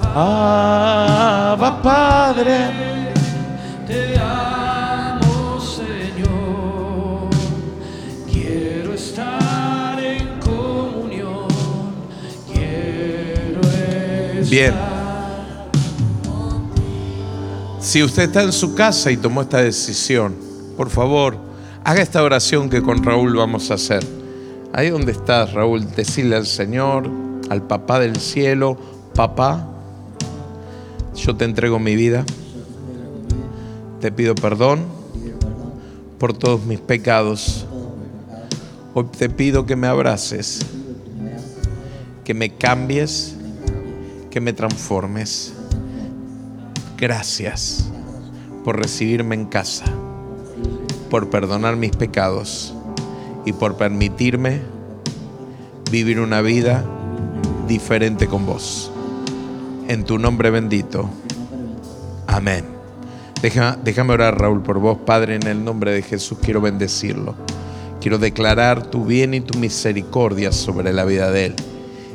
Abba 0.00 1.80
Padre, 1.80 2.99
Bien. 14.50 14.74
Si 17.80 18.02
usted 18.02 18.24
está 18.24 18.42
en 18.42 18.52
su 18.52 18.74
casa 18.74 19.10
y 19.10 19.16
tomó 19.16 19.42
esta 19.42 19.62
decisión, 19.62 20.34
por 20.76 20.90
favor, 20.90 21.50
Haga 21.82 22.02
esta 22.02 22.22
oración 22.22 22.68
que 22.68 22.82
con 22.82 23.02
Raúl 23.02 23.34
vamos 23.36 23.70
a 23.70 23.74
hacer. 23.74 24.06
Ahí 24.72 24.90
donde 24.90 25.12
estás, 25.12 25.54
Raúl, 25.54 25.90
decirle 25.96 26.36
al 26.36 26.46
Señor, 26.46 27.10
al 27.48 27.62
Papá 27.62 27.98
del 27.98 28.16
cielo, 28.16 28.76
Papá, 29.14 29.66
yo 31.16 31.34
te 31.36 31.46
entrego 31.46 31.78
mi 31.78 31.96
vida. 31.96 32.24
Te 34.00 34.12
pido 34.12 34.34
perdón 34.34 34.84
por 36.18 36.34
todos 36.34 36.64
mis 36.66 36.80
pecados. 36.80 37.66
Hoy 38.92 39.06
te 39.16 39.30
pido 39.30 39.64
que 39.64 39.74
me 39.74 39.86
abraces, 39.86 40.60
que 42.24 42.34
me 42.34 42.54
cambies, 42.56 43.36
que 44.30 44.40
me 44.40 44.52
transformes. 44.52 45.54
Gracias 46.96 47.90
por 48.64 48.78
recibirme 48.78 49.34
en 49.34 49.46
casa 49.46 49.84
por 51.10 51.28
perdonar 51.28 51.76
mis 51.76 51.90
pecados 51.90 52.72
y 53.44 53.52
por 53.52 53.76
permitirme 53.76 54.60
vivir 55.90 56.20
una 56.20 56.40
vida 56.40 56.84
diferente 57.66 58.28
con 58.28 58.46
vos. 58.46 58.92
En 59.88 60.04
tu 60.04 60.18
nombre 60.18 60.50
bendito. 60.50 61.10
Amén. 62.28 62.64
déjame 63.82 64.12
orar, 64.12 64.38
Raúl, 64.40 64.62
por 64.62 64.78
vos, 64.78 64.98
Padre, 65.04 65.34
en 65.34 65.46
el 65.48 65.64
nombre 65.64 65.90
de 65.90 66.02
Jesús. 66.02 66.38
Quiero 66.40 66.60
bendecirlo. 66.60 67.34
Quiero 68.00 68.18
declarar 68.18 68.86
tu 68.86 69.04
bien 69.04 69.34
y 69.34 69.40
tu 69.40 69.58
misericordia 69.58 70.52
sobre 70.52 70.92
la 70.92 71.04
vida 71.04 71.30
de 71.30 71.46
él. 71.46 71.54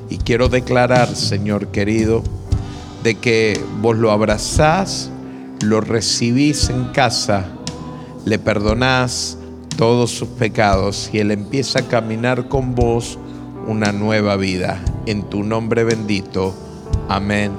Y 0.10 0.18
quiero 0.18 0.50
declarar, 0.50 1.16
Señor 1.16 1.68
querido, 1.68 2.24
de 3.04 3.16
que 3.16 3.60
vos 3.82 3.96
lo 3.98 4.12
abrazás, 4.12 5.10
lo 5.62 5.82
recibís 5.82 6.70
en 6.70 6.86
casa 6.86 7.56
le 8.26 8.40
perdonás 8.40 9.38
todos 9.78 10.12
sus 10.12 10.28
pecados 10.28 11.10
y 11.14 11.20
Él 11.20 11.32
empieza 11.32 11.80
a 11.80 11.82
caminar 11.84 12.50
con 12.50 12.76
vos 12.76 13.18
una 13.68 13.92
nueva 13.92 14.36
vida. 14.36 14.84
En 15.06 15.30
tu 15.30 15.44
nombre 15.44 15.84
bendito. 15.84 16.56
Amén 17.08 17.52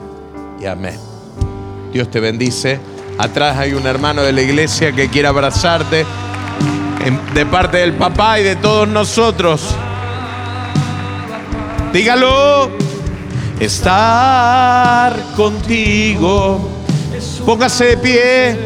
y 0.60 0.66
amén. 0.66 0.98
Dios 1.92 2.10
te 2.10 2.20
bendice. 2.20 2.80
Atrás 3.18 3.56
hay 3.58 3.72
un 3.72 3.86
hermano 3.86 4.22
de 4.22 4.32
la 4.32 4.42
iglesia 4.42 4.92
que 4.92 5.08
quiere 5.08 5.28
abrazarte 5.28 6.04
de 7.34 7.46
parte 7.46 7.78
del 7.78 7.92
papá 7.92 8.40
y 8.40 8.42
de 8.42 8.56
todos 8.56 8.88
nosotros. 8.88 9.74
Dígalo. 11.96 12.68
Estar 13.58 15.16
contigo. 15.34 16.68
Póngase 17.46 17.84
de 17.86 17.96
pie. 17.96 18.58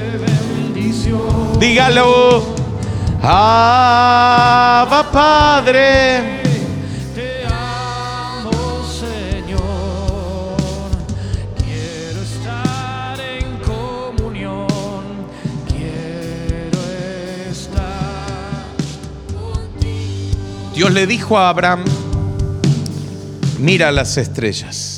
Dígalo. 1.60 2.42
Ah. 3.22 4.80
Abba 4.82 5.12
Padre. 5.12 6.40
Te 7.14 7.44
amo, 7.46 8.82
Señor. 8.98 10.56
Quiero 11.62 12.22
estar 12.22 13.20
en 13.20 13.58
comunión. 13.60 14.66
Quiero 15.68 16.80
estar. 17.48 18.74
Dios 20.74 20.90
le 20.90 21.06
dijo 21.06 21.38
a 21.38 21.50
Abraham, 21.50 21.84
mira 23.60 23.92
las 23.92 24.16
estrellas. 24.16 24.96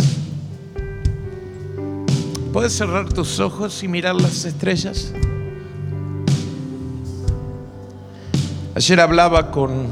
¿Puedes 2.53 2.73
cerrar 2.73 3.13
tus 3.13 3.41
ojos 3.41 3.83
y 3.83 3.89
mirar 3.89 4.15
las 4.15 4.45
estrellas? 4.45 5.13
Ayer 8.75 9.01
hablaba 9.01 9.51
con, 9.51 9.89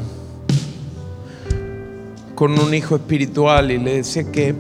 con 2.35 2.59
un 2.59 2.73
hijo 2.73 2.97
espiritual 2.97 3.73
y 3.73 3.79
le 3.79 3.97
decía 3.97 4.31
que 4.31 4.55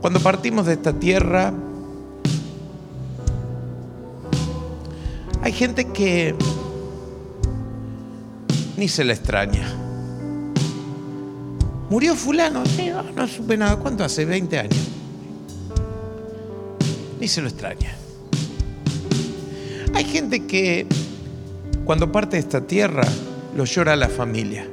cuando 0.00 0.20
partimos 0.20 0.66
de 0.66 0.74
esta 0.74 0.92
tierra, 0.92 1.52
hay 5.42 5.52
gente 5.52 5.86
que 5.88 6.34
ni 8.76 8.88
se 8.88 9.04
la 9.04 9.14
extraña. 9.14 9.83
Murió 11.90 12.14
fulano, 12.16 12.62
no, 12.64 13.02
no 13.12 13.28
supe 13.28 13.56
nada. 13.56 13.76
¿Cuánto 13.76 14.04
hace? 14.04 14.24
20 14.24 14.58
años. 14.58 14.88
Ni 17.20 17.28
se 17.28 17.42
lo 17.42 17.48
extraña. 17.48 17.94
Hay 19.94 20.04
gente 20.04 20.46
que 20.46 20.86
cuando 21.84 22.10
parte 22.10 22.36
de 22.36 22.40
esta 22.40 22.62
tierra 22.62 23.04
lo 23.56 23.64
llora 23.64 23.94
la 23.94 24.08
familia 24.08 24.66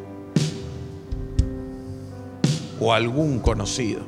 o 2.80 2.94
algún 2.94 3.40
conocido. 3.40 4.02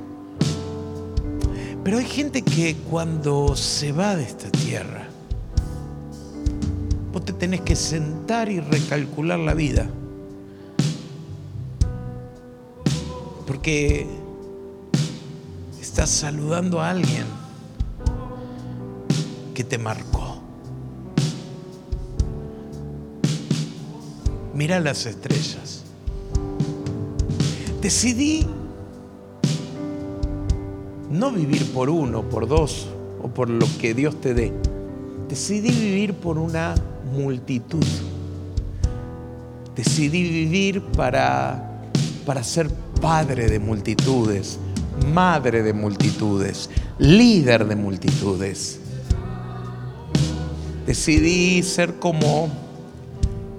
Pero 1.83 1.97
hay 1.97 2.05
gente 2.05 2.41
que 2.41 2.75
cuando 2.89 3.55
se 3.55 3.91
va 3.91 4.15
de 4.15 4.23
esta 4.23 4.49
tierra, 4.49 5.07
vos 7.11 7.23
te 7.25 7.33
tenés 7.33 7.61
que 7.61 7.75
sentar 7.75 8.49
y 8.49 8.59
recalcular 8.59 9.37
la 9.37 9.53
vida. 9.53 9.87
Porque 13.45 14.07
estás 15.81 16.09
saludando 16.09 16.81
a 16.81 16.89
alguien 16.89 17.25
que 19.53 19.63
te 19.63 19.77
marcó. 19.77 20.41
Mira 24.53 24.79
las 24.79 25.05
estrellas. 25.05 25.83
Decidí 27.81 28.45
no 31.11 31.31
vivir 31.31 31.71
por 31.73 31.89
uno, 31.89 32.23
por 32.29 32.47
dos 32.47 32.87
o 33.21 33.27
por 33.27 33.49
lo 33.49 33.67
que 33.79 33.93
Dios 33.93 34.19
te 34.19 34.33
dé. 34.33 34.53
Decidí 35.27 35.69
vivir 35.69 36.13
por 36.13 36.37
una 36.37 36.75
multitud. 37.15 37.85
Decidí 39.75 40.23
vivir 40.23 40.81
para, 40.81 41.81
para 42.25 42.43
ser 42.43 42.69
padre 43.03 43.49
de 43.49 43.59
multitudes, 43.59 44.57
madre 45.13 45.61
de 45.61 45.73
multitudes, 45.73 46.69
líder 46.99 47.67
de 47.67 47.75
multitudes. 47.75 48.79
Decidí 50.87 51.61
ser 51.63 51.95
como 51.95 52.49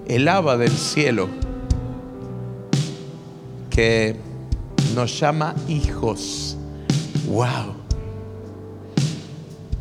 el 0.09 0.29
aba 0.29 0.57
del 0.57 0.71
cielo 0.71 1.29
que 3.69 4.17
nos 4.95 5.21
llama 5.21 5.55
hijos. 5.69 6.57
¡Wow! 7.29 7.75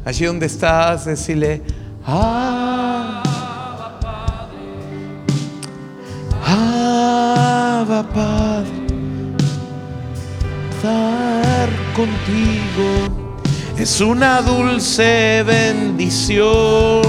Allí 0.03 0.25
donde 0.25 0.47
estás, 0.47 1.05
decirle, 1.05 1.61
ah, 2.05 3.23
Abba 6.45 8.09
Padre, 8.09 8.72
contigo 11.95 13.23
es 13.77 14.01
una 14.01 14.41
dulce 14.41 15.43
bendición. 15.43 17.01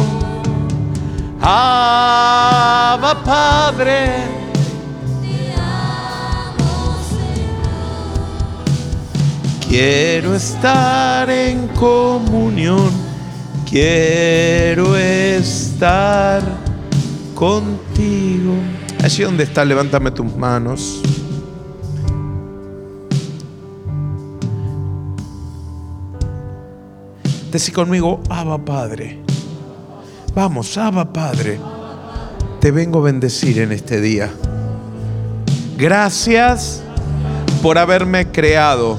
Abba 1.40 3.22
Padre. 3.24 4.34
Quiero 9.68 10.36
estar 10.36 11.28
en 11.28 11.66
comunión, 11.68 12.92
quiero 13.68 14.96
estar 14.96 16.42
contigo. 17.34 18.54
Allí 19.02 19.24
donde 19.24 19.42
está, 19.42 19.64
levántame 19.64 20.12
tus 20.12 20.32
manos. 20.36 21.03
Decí 27.54 27.70
conmigo, 27.70 28.20
Abba 28.28 28.58
Padre. 28.58 29.20
Vamos, 30.34 30.76
Abba 30.76 31.12
Padre. 31.12 31.60
Te 32.60 32.72
vengo 32.72 32.98
a 32.98 33.02
bendecir 33.02 33.60
en 33.60 33.70
este 33.70 34.00
día. 34.00 34.28
Gracias 35.78 36.82
por 37.62 37.78
haberme 37.78 38.32
creado. 38.32 38.98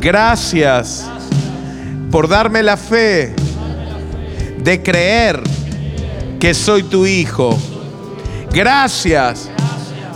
Gracias 0.00 1.04
por 2.12 2.28
darme 2.28 2.62
la 2.62 2.76
fe 2.76 3.34
de 4.62 4.80
creer 4.84 5.42
que 6.38 6.54
soy 6.54 6.84
tu 6.84 7.06
hijo. 7.06 7.58
Gracias 8.52 9.50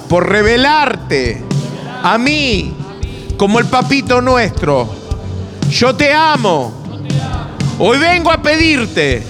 por 0.08 0.28
revelarte 0.28 1.42
a 2.04 2.16
mí 2.18 2.72
como 3.36 3.58
el 3.58 3.66
papito 3.66 4.22
nuestro. 4.22 4.88
Yo 5.70 5.96
te 5.96 6.14
amo. 6.14 6.79
Hoy 7.82 7.96
vengo 7.96 8.30
a 8.30 8.42
pedirte 8.42 9.22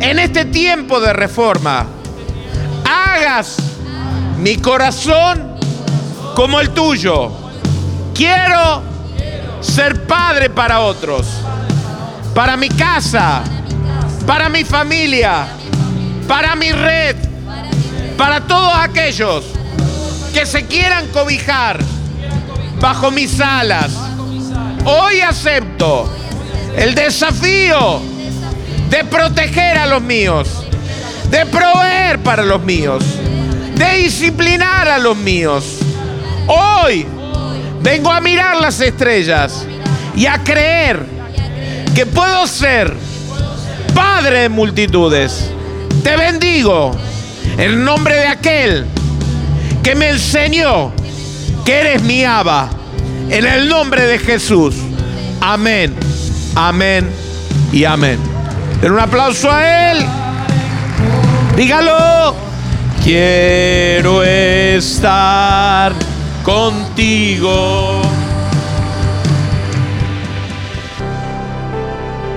en 0.00 0.18
este 0.18 0.44
tiempo 0.46 0.98
de 0.98 1.12
reforma, 1.12 1.86
hagas 2.84 3.58
mi 4.38 4.56
corazón 4.56 5.54
como 6.34 6.58
el 6.58 6.70
tuyo. 6.70 7.30
Quiero 8.12 8.82
ser 9.60 10.04
padre 10.04 10.50
para 10.50 10.80
otros, 10.80 11.28
para 12.34 12.56
mi 12.56 12.68
casa, 12.70 13.44
para 14.26 14.48
mi 14.48 14.64
familia, 14.64 15.46
para 16.26 16.56
mi 16.56 16.72
red, 16.72 17.14
para 18.16 18.40
todos 18.40 18.72
aquellos 18.74 19.44
que 20.34 20.44
se 20.44 20.66
quieran 20.66 21.06
cobijar 21.12 21.78
bajo 22.80 23.12
mis 23.12 23.40
alas. 23.40 23.92
Hoy 24.84 25.20
acepto 25.20 26.10
el 26.76 26.94
desafío 26.94 28.00
de 28.88 29.04
proteger 29.04 29.78
a 29.78 29.86
los 29.86 30.02
míos, 30.02 30.48
de 31.30 31.46
proveer 31.46 32.18
para 32.20 32.42
los 32.42 32.62
míos, 32.62 33.04
de 33.74 33.98
disciplinar 33.98 34.88
a 34.88 34.98
los 34.98 35.16
míos. 35.16 35.78
Hoy 36.46 37.06
vengo 37.82 38.10
a 38.10 38.20
mirar 38.20 38.60
las 38.60 38.80
estrellas 38.80 39.66
y 40.16 40.26
a 40.26 40.42
creer 40.42 41.06
que 41.94 42.06
puedo 42.06 42.46
ser 42.46 42.94
padre 43.94 44.40
de 44.40 44.48
multitudes. 44.48 45.50
Te 46.02 46.16
bendigo 46.16 46.92
en 47.58 47.84
nombre 47.84 48.16
de 48.16 48.26
aquel 48.26 48.86
que 49.82 49.94
me 49.94 50.10
enseñó 50.10 50.92
que 51.64 51.80
eres 51.80 52.02
mi 52.02 52.24
Abba. 52.24 52.70
En 53.28 53.46
el 53.46 53.68
nombre 53.68 54.06
de 54.06 54.18
Jesús. 54.18 54.74
Amén, 55.40 55.94
amén 56.54 57.10
y 57.72 57.84
amén. 57.84 58.18
Den 58.80 58.92
un 58.92 59.00
aplauso 59.00 59.50
a 59.50 59.92
Él. 59.92 59.98
Dígalo. 61.56 62.34
Quiero 63.02 64.22
estar 64.22 65.92
contigo. 66.44 68.02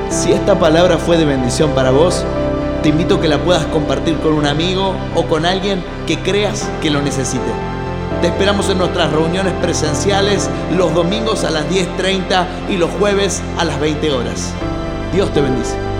Si 0.09 0.31
esta 0.31 0.57
palabra 0.57 0.97
fue 0.97 1.17
de 1.17 1.25
bendición 1.25 1.71
para 1.71 1.91
vos, 1.91 2.23
te 2.81 2.89
invito 2.89 3.15
a 3.15 3.21
que 3.21 3.27
la 3.27 3.39
puedas 3.39 3.65
compartir 3.65 4.15
con 4.19 4.33
un 4.33 4.45
amigo 4.45 4.95
o 5.15 5.25
con 5.25 5.45
alguien 5.45 5.83
que 6.07 6.19
creas 6.19 6.69
que 6.81 6.89
lo 6.89 7.01
necesite. 7.01 7.72
Te 8.23 8.29
esperamos 8.29 8.69
en 8.69 8.77
nuestras 8.77 9.11
reuniones 9.11 9.51
presenciales 9.55 10.49
los 10.77 10.93
domingos 10.93 11.43
a 11.43 11.49
las 11.49 11.69
10.30 11.69 12.69
y 12.69 12.77
los 12.77 12.89
jueves 12.91 13.43
a 13.57 13.65
las 13.65 13.77
20 13.81 14.11
horas. 14.11 14.53
Dios 15.11 15.33
te 15.33 15.41
bendice. 15.41 15.92